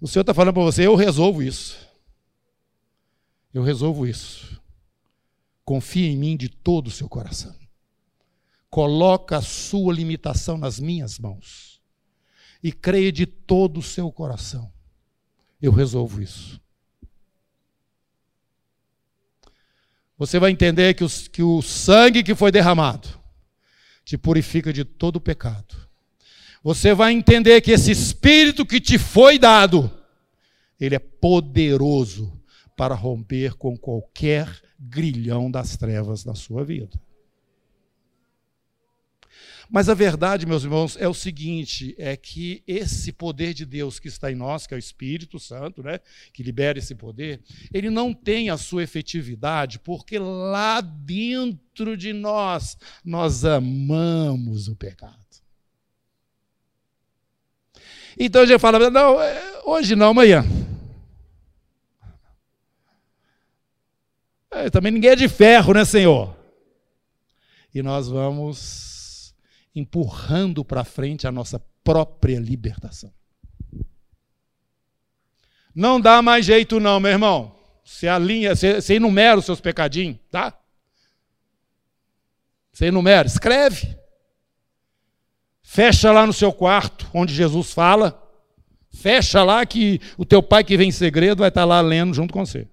O 0.00 0.06
Senhor 0.06 0.22
está 0.22 0.34
falando 0.34 0.54
para 0.54 0.62
você, 0.62 0.86
eu 0.86 0.94
resolvo 0.94 1.42
isso. 1.42 1.78
Eu 3.52 3.62
resolvo 3.62 4.06
isso. 4.06 4.60
Confia 5.64 6.10
em 6.10 6.16
mim 6.16 6.36
de 6.36 6.48
todo 6.48 6.88
o 6.88 6.90
seu 6.90 7.08
coração. 7.08 7.54
Coloca 8.68 9.38
a 9.38 9.42
sua 9.42 9.94
limitação 9.94 10.58
nas 10.58 10.78
minhas 10.78 11.18
mãos. 11.18 11.80
E 12.62 12.72
creia 12.72 13.12
de 13.12 13.24
todo 13.24 13.78
o 13.78 13.82
seu 13.82 14.10
coração. 14.10 14.70
Eu 15.62 15.72
resolvo 15.72 16.20
isso. 16.20 16.60
Você 20.16 20.38
vai 20.38 20.50
entender 20.50 20.94
que, 20.94 21.02
os, 21.02 21.26
que 21.28 21.42
o 21.42 21.60
sangue 21.60 22.22
que 22.22 22.34
foi 22.34 22.52
derramado 22.52 23.08
te 24.04 24.16
purifica 24.16 24.72
de 24.72 24.84
todo 24.84 25.16
o 25.16 25.20
pecado. 25.20 25.74
você 26.62 26.94
vai 26.94 27.12
entender 27.12 27.60
que 27.60 27.72
esse 27.72 27.90
espírito 27.90 28.64
que 28.64 28.80
te 28.80 28.98
foi 28.98 29.38
dado, 29.38 29.90
ele 30.78 30.94
é 30.94 30.98
poderoso 30.98 32.32
para 32.76 32.94
romper 32.94 33.54
com 33.54 33.76
qualquer 33.76 34.48
grilhão 34.78 35.50
das 35.50 35.76
trevas 35.76 36.24
na 36.24 36.34
sua 36.34 36.64
vida. 36.64 36.98
Mas 39.74 39.88
a 39.88 39.94
verdade, 39.94 40.46
meus 40.46 40.62
irmãos, 40.62 40.96
é 41.00 41.08
o 41.08 41.12
seguinte: 41.12 41.96
é 41.98 42.16
que 42.16 42.62
esse 42.64 43.10
poder 43.10 43.52
de 43.52 43.66
Deus 43.66 43.98
que 43.98 44.06
está 44.06 44.30
em 44.30 44.36
nós, 44.36 44.68
que 44.68 44.72
é 44.72 44.76
o 44.76 44.78
Espírito 44.78 45.40
Santo, 45.40 45.82
né, 45.82 45.98
que 46.32 46.44
libera 46.44 46.78
esse 46.78 46.94
poder, 46.94 47.42
ele 47.72 47.90
não 47.90 48.14
tem 48.14 48.50
a 48.50 48.56
sua 48.56 48.84
efetividade, 48.84 49.80
porque 49.80 50.16
lá 50.16 50.80
dentro 50.80 51.96
de 51.96 52.12
nós, 52.12 52.78
nós 53.04 53.44
amamos 53.44 54.68
o 54.68 54.76
pecado. 54.76 55.18
Então 58.16 58.42
a 58.42 58.46
gente 58.46 58.60
fala, 58.60 58.88
não, 58.90 59.20
é, 59.20 59.60
hoje 59.64 59.96
não, 59.96 60.10
amanhã. 60.10 60.44
É, 64.52 64.70
também 64.70 64.92
ninguém 64.92 65.10
é 65.10 65.16
de 65.16 65.28
ferro, 65.28 65.74
né, 65.74 65.84
Senhor? 65.84 66.32
E 67.74 67.82
nós 67.82 68.06
vamos 68.06 68.93
empurrando 69.74 70.64
para 70.64 70.84
frente 70.84 71.26
a 71.26 71.32
nossa 71.32 71.58
própria 71.82 72.38
libertação. 72.38 73.12
Não 75.74 76.00
dá 76.00 76.22
mais 76.22 76.46
jeito, 76.46 76.78
não, 76.78 77.00
meu 77.00 77.10
irmão. 77.10 77.54
Você 77.84 78.06
alinha, 78.06 78.54
você, 78.54 78.80
você 78.80 78.94
enumera 78.94 79.38
os 79.38 79.44
seus 79.44 79.60
pecadinhos, 79.60 80.18
tá? 80.30 80.56
Você 82.72 82.86
enumera, 82.86 83.26
escreve. 83.26 83.96
Fecha 85.62 86.12
lá 86.12 86.26
no 86.26 86.32
seu 86.32 86.52
quarto, 86.52 87.08
onde 87.12 87.34
Jesus 87.34 87.72
fala. 87.72 88.20
Fecha 88.92 89.42
lá 89.42 89.66
que 89.66 90.00
o 90.16 90.24
teu 90.24 90.42
pai 90.42 90.62
que 90.62 90.76
vem 90.76 90.88
em 90.88 90.92
segredo 90.92 91.40
vai 91.40 91.48
estar 91.48 91.64
lá 91.64 91.80
lendo 91.80 92.14
junto 92.14 92.32
com 92.32 92.46
você. 92.46 92.68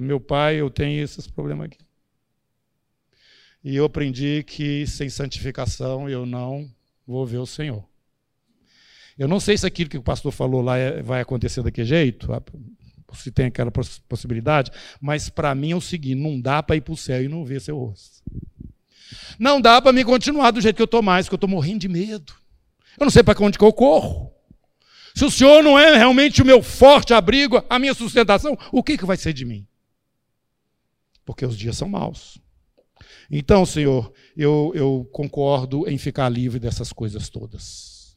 Meu 0.00 0.20
pai, 0.20 0.56
eu 0.56 0.70
tenho 0.70 1.02
esses 1.02 1.26
problemas 1.26 1.66
aqui. 1.66 1.78
E 3.64 3.76
eu 3.76 3.84
aprendi 3.84 4.42
que 4.44 4.86
sem 4.86 5.08
santificação 5.08 6.08
eu 6.08 6.26
não 6.26 6.68
vou 7.06 7.24
ver 7.26 7.38
o 7.38 7.46
Senhor. 7.46 7.84
Eu 9.18 9.28
não 9.28 9.38
sei 9.38 9.56
se 9.56 9.66
aquilo 9.66 9.90
que 9.90 9.98
o 9.98 10.02
pastor 10.02 10.32
falou 10.32 10.62
lá 10.62 10.76
é, 10.76 11.02
vai 11.02 11.20
acontecer 11.20 11.62
daquele 11.62 11.86
jeito, 11.86 12.28
se 13.14 13.30
tem 13.30 13.46
aquela 13.46 13.70
possibilidade, 14.08 14.70
mas 15.00 15.28
para 15.28 15.54
mim 15.54 15.72
é 15.72 15.76
o 15.76 15.80
seguinte: 15.80 16.16
não 16.16 16.40
dá 16.40 16.62
para 16.62 16.76
ir 16.76 16.80
para 16.80 16.94
o 16.94 16.96
céu 16.96 17.22
e 17.22 17.28
não 17.28 17.44
ver 17.44 17.60
seu 17.60 17.76
rosto. 17.76 18.22
Não 19.38 19.60
dá 19.60 19.80
para 19.80 19.92
me 19.92 20.04
continuar 20.04 20.50
do 20.50 20.60
jeito 20.60 20.76
que 20.76 20.82
eu 20.82 20.86
estou 20.86 21.02
mais, 21.02 21.26
porque 21.26 21.34
eu 21.34 21.36
estou 21.36 21.50
morrendo 21.50 21.80
de 21.80 21.88
medo. 21.88 22.32
Eu 22.98 23.04
não 23.04 23.10
sei 23.10 23.22
para 23.22 23.40
onde 23.44 23.58
que 23.58 23.64
eu 23.64 23.72
corro. 23.72 24.32
Se 25.14 25.24
o 25.24 25.30
Senhor 25.30 25.62
não 25.62 25.78
é 25.78 25.96
realmente 25.96 26.40
o 26.40 26.44
meu 26.44 26.62
forte 26.62 27.12
abrigo, 27.12 27.62
a 27.68 27.78
minha 27.78 27.92
sustentação, 27.92 28.56
o 28.70 28.82
que, 28.82 28.96
que 28.96 29.04
vai 29.04 29.16
ser 29.16 29.32
de 29.32 29.44
mim? 29.44 29.66
Porque 31.24 31.44
os 31.44 31.56
dias 31.56 31.76
são 31.76 31.88
maus. 31.88 32.38
Então, 33.30 33.64
Senhor, 33.64 34.12
eu, 34.36 34.72
eu 34.74 35.08
concordo 35.12 35.88
em 35.88 35.98
ficar 35.98 36.28
livre 36.28 36.58
dessas 36.58 36.92
coisas 36.92 37.28
todas. 37.28 38.16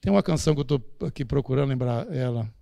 Tem 0.00 0.12
uma 0.12 0.22
canção 0.22 0.54
que 0.54 0.60
eu 0.60 0.76
estou 0.76 0.82
aqui 1.06 1.24
procurando 1.24 1.70
lembrar 1.70 2.12
ela. 2.14 2.52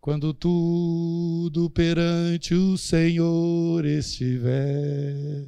Quando 0.00 0.32
tudo 0.32 1.70
perante 1.70 2.54
o 2.54 2.76
Senhor 2.76 3.84
estiver, 3.84 5.46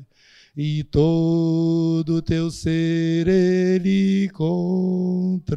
e 0.56 0.84
todo 0.84 2.20
teu 2.20 2.50
ser 2.50 3.26
ele 3.26 4.28
controlar. 4.30 5.48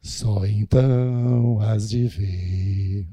Só 0.00 0.46
então 0.46 1.60
has 1.60 1.90
de 1.90 2.06
ver 2.06 3.08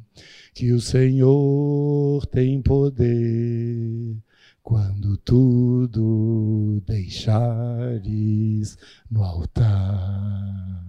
que 0.53 0.71
o 0.71 0.81
Senhor 0.81 2.25
tem 2.27 2.61
poder 2.61 4.17
quando 4.61 5.17
tudo 5.17 6.81
deixares 6.85 8.77
no 9.09 9.23
altar. 9.23 10.85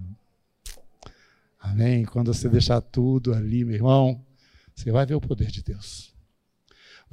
Amém? 1.59 2.05
Quando 2.05 2.33
você 2.33 2.47
deixar 2.49 2.81
tudo 2.81 3.33
ali, 3.33 3.65
meu 3.65 3.75
irmão, 3.75 4.23
você 4.75 4.91
vai 4.91 5.05
ver 5.05 5.15
o 5.15 5.21
poder 5.21 5.49
de 5.49 5.63
Deus 5.63 6.12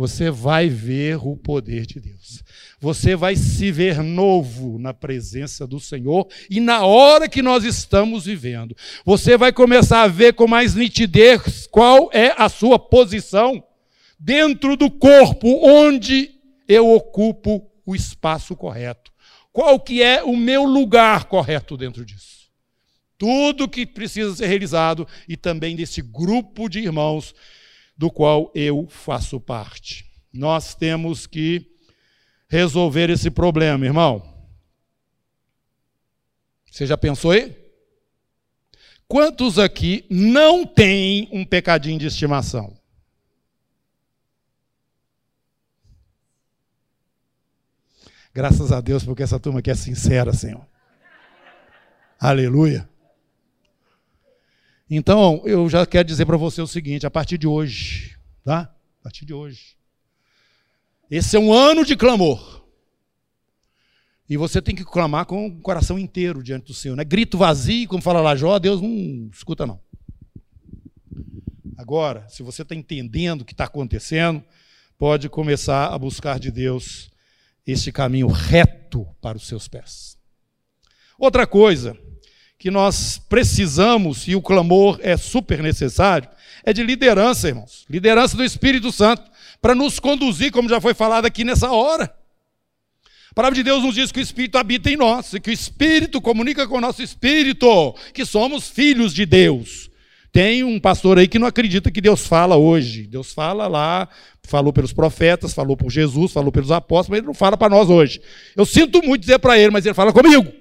você 0.00 0.30
vai 0.30 0.66
ver 0.66 1.18
o 1.18 1.36
poder 1.36 1.84
de 1.84 2.00
Deus. 2.00 2.42
Você 2.80 3.14
vai 3.14 3.36
se 3.36 3.70
ver 3.70 4.02
novo 4.02 4.78
na 4.78 4.94
presença 4.94 5.66
do 5.66 5.78
Senhor 5.78 6.26
e 6.48 6.58
na 6.58 6.86
hora 6.86 7.28
que 7.28 7.42
nós 7.42 7.64
estamos 7.64 8.24
vivendo. 8.24 8.74
Você 9.04 9.36
vai 9.36 9.52
começar 9.52 10.00
a 10.00 10.08
ver 10.08 10.32
com 10.32 10.46
mais 10.46 10.74
nitidez 10.74 11.66
qual 11.66 12.08
é 12.14 12.32
a 12.38 12.48
sua 12.48 12.78
posição 12.78 13.62
dentro 14.18 14.74
do 14.74 14.90
corpo 14.90 15.60
onde 15.62 16.30
eu 16.66 16.88
ocupo 16.88 17.70
o 17.84 17.94
espaço 17.94 18.56
correto. 18.56 19.12
Qual 19.52 19.78
que 19.78 20.02
é 20.02 20.22
o 20.22 20.34
meu 20.34 20.64
lugar 20.64 21.24
correto 21.24 21.76
dentro 21.76 22.06
disso? 22.06 22.48
Tudo 23.18 23.68
que 23.68 23.84
precisa 23.84 24.34
ser 24.34 24.46
realizado 24.46 25.06
e 25.28 25.36
também 25.36 25.76
desse 25.76 26.00
grupo 26.00 26.70
de 26.70 26.78
irmãos 26.78 27.34
do 28.00 28.10
qual 28.10 28.50
eu 28.54 28.86
faço 28.88 29.38
parte. 29.38 30.10
Nós 30.32 30.74
temos 30.74 31.26
que 31.26 31.70
resolver 32.48 33.10
esse 33.10 33.30
problema, 33.30 33.84
irmão. 33.84 34.26
Você 36.70 36.86
já 36.86 36.96
pensou 36.96 37.32
aí? 37.32 37.54
Quantos 39.06 39.58
aqui 39.58 40.06
não 40.08 40.64
têm 40.64 41.28
um 41.30 41.44
pecadinho 41.44 41.98
de 41.98 42.06
estimação? 42.06 42.74
Graças 48.32 48.72
a 48.72 48.80
Deus, 48.80 49.04
porque 49.04 49.24
essa 49.24 49.38
turma 49.38 49.58
aqui 49.58 49.70
é 49.70 49.74
sincera, 49.74 50.32
Senhor. 50.32 50.66
Aleluia. 52.18 52.88
Então, 54.92 55.40
eu 55.44 55.68
já 55.70 55.87
quero 55.87 56.09
dizer 56.09 56.26
para 56.26 56.37
você 56.37 56.61
o 56.61 56.66
seguinte: 56.66 57.07
a 57.07 57.11
partir 57.11 57.38
de 57.38 57.46
hoje, 57.46 58.18
tá? 58.42 58.62
A 59.00 59.03
partir 59.05 59.24
de 59.24 59.33
hoje. 59.33 59.76
Esse 61.09 61.37
é 61.37 61.38
um 61.40 61.53
ano 61.53 61.85
de 61.85 61.96
clamor. 61.96 62.66
E 64.29 64.37
você 64.37 64.61
tem 64.61 64.74
que 64.74 64.85
clamar 64.85 65.26
com 65.26 65.46
o 65.46 65.61
coração 65.61 65.98
inteiro 65.98 66.42
diante 66.42 66.66
do 66.66 66.74
Senhor. 66.74 66.96
Não 66.96 67.03
é 67.03 67.05
grito 67.05 67.38
vazio, 67.38 67.88
como 67.88 68.03
fala 68.03 68.20
lá 68.20 68.35
Jó, 68.35 68.59
Deus 68.59 68.81
não 68.81 69.31
escuta, 69.33 69.64
não. 69.64 69.81
Agora, 71.76 72.29
se 72.29 72.42
você 72.42 72.62
está 72.62 72.74
entendendo 72.74 73.40
o 73.40 73.44
que 73.44 73.53
está 73.53 73.64
acontecendo, 73.64 74.44
pode 74.98 75.29
começar 75.29 75.87
a 75.87 75.98
buscar 75.98 76.38
de 76.38 76.50
Deus 76.50 77.11
este 77.66 77.90
caminho 77.90 78.26
reto 78.26 79.07
para 79.20 79.37
os 79.37 79.46
seus 79.46 79.66
pés. 79.66 80.18
Outra 81.18 81.46
coisa, 81.46 81.96
que 82.61 82.70
nós 82.70 83.18
precisamos, 83.27 84.29
e 84.29 84.37
o 84.37 84.42
clamor 84.42 85.01
é 85.03 85.16
super 85.16 85.62
necessário, 85.62 86.29
é 86.62 86.75
de 86.75 86.83
liderança, 86.83 87.49
irmãos. 87.49 87.87
Liderança 87.88 88.37
do 88.37 88.44
Espírito 88.44 88.92
Santo, 88.92 89.23
para 89.62 89.75
nos 89.75 89.99
conduzir, 89.99 90.53
como 90.53 90.68
já 90.68 90.79
foi 90.79 90.92
falado 90.92 91.25
aqui 91.25 91.42
nessa 91.42 91.73
hora. 91.73 92.14
A 93.31 93.35
palavra 93.35 93.55
de 93.57 93.62
Deus 93.62 93.83
nos 93.83 93.94
diz 93.94 94.12
que 94.12 94.20
o 94.20 94.23
Espírito 94.23 94.59
habita 94.59 94.90
em 94.90 94.96
nós, 94.96 95.33
e 95.33 95.40
que 95.40 95.49
o 95.49 95.53
Espírito 95.53 96.20
comunica 96.20 96.68
com 96.68 96.77
o 96.77 96.81
nosso 96.83 97.03
Espírito, 97.03 97.94
que 98.12 98.27
somos 98.27 98.68
filhos 98.68 99.14
de 99.14 99.25
Deus. 99.25 99.88
Tem 100.31 100.62
um 100.62 100.79
pastor 100.79 101.18
aí 101.18 101.27
que 101.27 101.38
não 101.38 101.46
acredita 101.46 101.90
que 101.90 102.01
Deus 102.01 102.27
fala 102.27 102.57
hoje. 102.57 103.07
Deus 103.07 103.33
fala 103.33 103.66
lá, 103.68 104.07
falou 104.42 104.70
pelos 104.70 104.92
profetas, 104.92 105.55
falou 105.55 105.79
por 105.79 105.90
Jesus, 105.90 106.31
falou 106.31 106.53
pelos 106.53 106.70
apóstolos, 106.70 107.09
mas 107.09 107.18
ele 107.20 107.27
não 107.27 107.35
fala 107.35 107.57
para 107.57 107.70
nós 107.70 107.88
hoje. 107.88 108.20
Eu 108.55 108.66
sinto 108.66 109.03
muito 109.03 109.23
dizer 109.23 109.38
para 109.38 109.59
ele, 109.59 109.70
mas 109.70 109.87
ele 109.87 109.94
fala 109.94 110.12
comigo. 110.12 110.60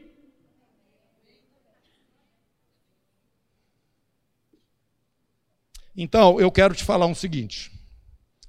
Então, 5.96 6.40
eu 6.40 6.52
quero 6.52 6.74
te 6.74 6.84
falar 6.84 7.06
um 7.06 7.16
seguinte. 7.16 7.72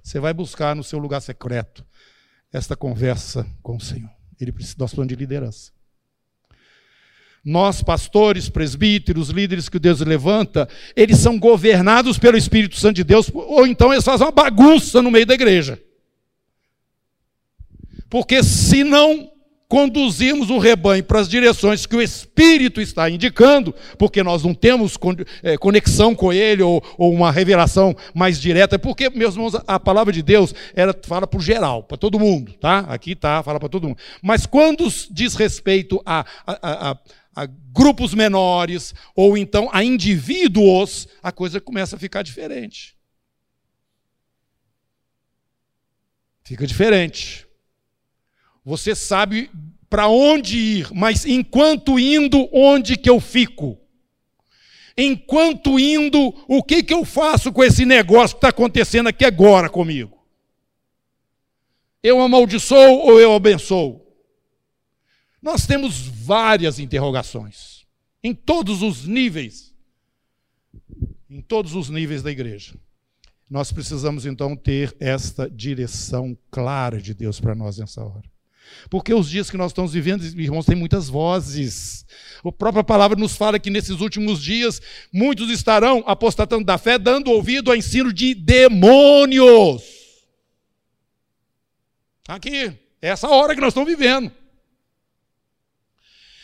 Você 0.03 0.19
vai 0.19 0.33
buscar 0.33 0.75
no 0.75 0.85
seu 0.85 0.99
lugar 0.99 1.21
secreto 1.21 1.85
esta 2.53 2.77
conversa 2.77 3.47
com 3.63 3.77
o 3.77 3.81
Senhor. 3.81 4.11
Ele 4.41 4.53
precisa, 4.53 4.77
nós 4.79 4.93
falando 4.93 5.11
de 5.11 5.17
liderança. 5.17 5.73
Nós, 7.45 7.83
pastores, 7.83 8.49
presbíteros, 8.49 9.31
líderes 9.31 9.69
que 9.69 9.79
Deus 9.79 10.01
levanta, 10.01 10.69
eles 10.95 11.19
são 11.19 11.39
governados 11.39 12.19
pelo 12.19 12.37
Espírito 12.37 12.77
Santo 12.77 12.97
de 12.97 13.05
Deus, 13.05 13.31
ou 13.33 13.67
então 13.67 13.93
eles 13.93 14.05
fazem 14.05 14.27
uma 14.27 14.33
bagunça 14.33 15.01
no 15.01 15.11
meio 15.11 15.25
da 15.25 15.35
igreja. 15.35 15.83
Porque 18.11 18.43
se 18.43 18.85
não 18.85 19.31
conduzirmos 19.71 20.51
o 20.51 20.59
rebanho 20.59 21.05
para 21.05 21.21
as 21.21 21.29
direções 21.29 21.87
que 21.87 21.95
o 21.95 22.03
Espírito 22.03 22.81
está 22.81 23.09
indicando, 23.09 23.73
porque 23.97 24.21
nós 24.21 24.43
não 24.43 24.53
temos 24.53 24.99
é, 25.45 25.57
conexão 25.57 26.13
com 26.13 26.33
ele 26.33 26.61
ou, 26.61 26.83
ou 26.99 27.15
uma 27.15 27.31
revelação 27.31 27.95
mais 28.13 28.41
direta, 28.41 28.81
porque, 28.81 29.09
meus 29.11 29.35
irmãos, 29.37 29.55
a 29.69 29.79
palavra 29.79 30.13
de 30.13 30.23
Deus 30.23 30.53
ela 30.75 30.93
fala 31.05 31.25
para 31.25 31.39
o 31.39 31.43
geral, 31.43 31.85
para 31.85 31.97
todo 31.97 32.19
mundo, 32.19 32.53
tá? 32.55 32.81
Aqui 32.81 33.15
tá, 33.15 33.45
fala 33.45 33.61
para 33.61 33.69
todo 33.69 33.87
mundo. 33.87 33.99
Mas 34.21 34.45
quando 34.45 34.89
diz 35.09 35.37
respeito 35.37 36.03
a, 36.05 36.27
a, 36.45 36.91
a, 36.91 36.99
a 37.37 37.47
grupos 37.73 38.13
menores 38.13 38.93
ou 39.15 39.39
então 39.39 39.71
a 39.73 39.85
indivíduos, 39.85 41.07
a 41.23 41.31
coisa 41.31 41.61
começa 41.61 41.95
a 41.95 41.99
ficar 41.99 42.23
diferente. 42.23 42.97
Fica 46.43 46.67
diferente. 46.67 47.47
Você 48.65 48.95
sabe 48.95 49.51
para 49.89 50.09
onde 50.09 50.57
ir, 50.57 50.95
mas 50.95 51.27
enquanto 51.27 51.99
indo, 51.99 52.49
onde 52.53 52.97
que 52.97 53.11
eu 53.11 53.19
fico? 53.19 53.79
Enquanto 54.97 55.79
indo, 55.79 56.35
o 56.47 56.63
que, 56.63 56.83
que 56.83 56.93
eu 56.93 57.05
faço 57.05 57.53
com 57.53 57.65
esse 57.65 57.85
negócio 57.85 58.37
que 58.37 58.39
está 58.39 58.49
acontecendo 58.51 59.09
aqui 59.09 59.25
agora 59.25 59.69
comigo? 59.69 60.19
Eu 62.03 62.21
amaldiçoo 62.21 62.99
ou 62.99 63.21
eu 63.21 63.35
abençoo? 63.35 64.01
Nós 65.43 65.67
temos 65.67 66.07
várias 66.07 66.79
interrogações, 66.79 67.87
em 68.23 68.35
todos 68.35 68.83
os 68.83 69.07
níveis, 69.07 69.75
em 71.29 71.41
todos 71.41 71.75
os 71.75 71.89
níveis 71.89 72.23
da 72.23 72.31
igreja. 72.31 72.75
Nós 73.49 73.73
precisamos 73.73 74.27
então 74.27 74.55
ter 74.55 74.95
esta 75.01 75.49
direção 75.49 76.37
clara 76.51 77.01
de 77.01 77.15
Deus 77.15 77.41
para 77.41 77.55
nós 77.55 77.79
nessa 77.79 78.05
hora. 78.05 78.31
Porque 78.89 79.15
os 79.15 79.29
dias 79.29 79.51
que 79.51 79.57
nós 79.57 79.71
estamos 79.71 79.93
vivendo, 79.93 80.25
irmãos, 80.25 80.67
tem 80.67 80.77
muitas 80.77 81.09
vozes. 81.09 82.05
A 82.45 82.51
própria 82.51 82.83
palavra 82.83 83.19
nos 83.19 83.37
fala 83.37 83.59
que 83.59 83.71
nesses 83.71 84.01
últimos 84.01 84.43
dias 84.43 84.81
muitos 85.13 85.51
estarão 85.51 86.03
apostatando 86.07 86.65
da 86.65 86.79
fé, 86.79 86.99
dando 86.99 87.31
ouvido 87.31 87.71
ao 87.71 87.77
ensino 87.77 88.13
de 88.13 88.35
demônios. 88.35 89.83
Aqui, 92.27 92.73
é 93.03 93.09
essa 93.09 93.29
hora 93.29 93.55
que 93.55 93.61
nós 93.61 93.71
estamos 93.71 93.89
vivendo. 93.89 94.31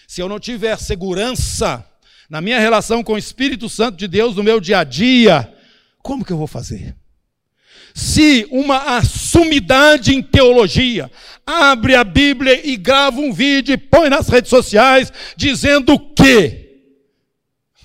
Se 0.07 0.21
eu 0.21 0.29
não 0.29 0.39
tiver 0.39 0.79
segurança 0.79 1.85
na 2.29 2.41
minha 2.41 2.59
relação 2.59 3.03
com 3.03 3.15
o 3.15 3.19
Espírito 3.19 3.69
Santo 3.69 3.97
de 3.97 4.09
Deus 4.09 4.37
no 4.37 4.43
meu 4.43 4.61
dia 4.61 4.81
a 4.81 4.85
dia, 4.85 5.53
como 6.03 6.25
que 6.25 6.33
eu 6.33 6.39
vou 6.39 6.47
fazer? 6.47 6.97
Se 7.97 8.47
uma 8.51 9.03
sumidade 9.03 10.15
em 10.15 10.23
teologia 10.23 11.11
abre 11.47 11.95
a 11.95 12.05
Bíblia 12.05 12.61
e 12.63 12.77
grava 12.77 13.19
um 13.19 13.33
vídeo 13.33 13.73
e 13.73 13.79
põe 13.79 14.11
nas 14.11 14.29
redes 14.29 14.51
sociais 14.51 15.11
dizendo 15.35 15.99
que 15.99 16.83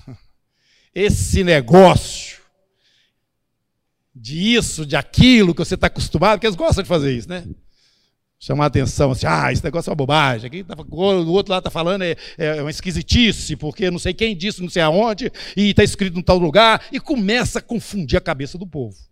esse 0.94 1.42
negócio 1.42 2.42
de 4.14 4.54
isso, 4.54 4.84
de 4.84 4.96
aquilo 4.96 5.54
que 5.54 5.64
você 5.64 5.76
está 5.76 5.86
acostumado, 5.86 6.34
porque 6.34 6.46
eles 6.46 6.56
gostam 6.56 6.82
de 6.82 6.88
fazer 6.88 7.16
isso, 7.16 7.30
né? 7.30 7.46
Chamar 8.38 8.64
a 8.64 8.66
atenção, 8.66 9.12
assim, 9.12 9.24
ah, 9.26 9.50
esse 9.50 9.64
negócio 9.64 9.88
é 9.88 9.92
uma 9.92 9.96
bobagem, 9.96 10.46
aqui 10.46 10.62
tá, 10.62 10.74
o 10.90 11.30
outro 11.30 11.52
lá 11.52 11.58
está 11.58 11.70
falando 11.70 12.02
é, 12.02 12.16
é 12.36 12.60
uma 12.60 12.70
esquisitice, 12.70 13.56
porque 13.56 13.90
não 13.90 13.98
sei 13.98 14.12
quem 14.12 14.36
disse, 14.36 14.60
não 14.60 14.68
sei 14.68 14.82
aonde, 14.82 15.32
e 15.56 15.70
está 15.70 15.82
escrito 15.82 16.18
em 16.18 16.22
tal 16.22 16.36
lugar, 16.36 16.84
e 16.92 17.00
começa 17.00 17.60
a 17.60 17.62
confundir 17.62 18.18
a 18.18 18.20
cabeça 18.20 18.58
do 18.58 18.66
povo 18.66 19.10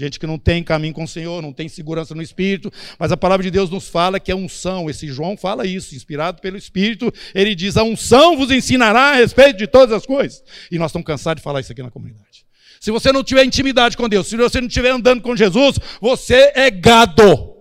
gente 0.00 0.18
que 0.18 0.26
não 0.26 0.38
tem 0.38 0.64
caminho 0.64 0.94
com 0.94 1.04
o 1.04 1.08
Senhor, 1.08 1.42
não 1.42 1.52
tem 1.52 1.68
segurança 1.68 2.14
no 2.14 2.22
Espírito, 2.22 2.72
mas 2.98 3.12
a 3.12 3.16
palavra 3.16 3.44
de 3.44 3.50
Deus 3.50 3.68
nos 3.68 3.86
fala 3.86 4.18
que 4.18 4.32
a 4.32 4.36
unção, 4.36 4.88
esse 4.88 5.06
João 5.08 5.36
fala 5.36 5.66
isso, 5.66 5.94
inspirado 5.94 6.40
pelo 6.40 6.56
Espírito, 6.56 7.12
ele 7.34 7.54
diz: 7.54 7.76
a 7.76 7.82
unção 7.82 8.36
vos 8.36 8.50
ensinará 8.50 9.12
a 9.12 9.14
respeito 9.16 9.58
de 9.58 9.66
todas 9.66 9.94
as 9.94 10.06
coisas. 10.06 10.42
E 10.70 10.78
nós 10.78 10.90
estamos 10.90 11.06
cansados 11.06 11.40
de 11.40 11.44
falar 11.44 11.60
isso 11.60 11.70
aqui 11.70 11.82
na 11.82 11.90
comunidade. 11.90 12.46
Se 12.80 12.90
você 12.90 13.12
não 13.12 13.22
tiver 13.22 13.44
intimidade 13.44 13.96
com 13.96 14.08
Deus, 14.08 14.26
se 14.26 14.36
você 14.36 14.58
não 14.58 14.68
estiver 14.68 14.90
andando 14.90 15.20
com 15.20 15.36
Jesus, 15.36 15.78
você 16.00 16.50
é 16.54 16.70
gado. 16.70 17.54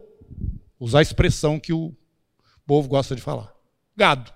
Usar 0.80 0.99
a 0.99 1.02
expressão 1.02 1.60
que 1.60 1.73
o 1.73 1.93
povo 2.65 2.88
gosta 2.88 3.15
de 3.15 3.21
falar: 3.21 3.52
gado. 3.97 4.32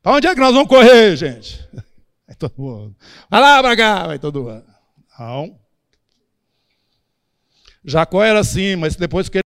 Para 0.00 0.16
onde 0.16 0.28
é 0.28 0.34
que 0.34 0.40
nós 0.40 0.52
vamos 0.52 0.68
correr, 0.68 1.16
gente? 1.16 1.66
Vai 2.26 2.36
todo 2.36 2.54
mundo. 2.56 2.96
Vai 3.28 3.40
lá 3.40 3.76
cá, 3.76 4.06
vai 4.06 4.18
todo 4.18 4.42
mundo. 4.42 4.64
Não. 5.18 5.63
Jacó 7.84 8.22
era 8.22 8.40
assim, 8.40 8.76
mas 8.76 8.96
depois 8.96 9.28
que 9.28 9.43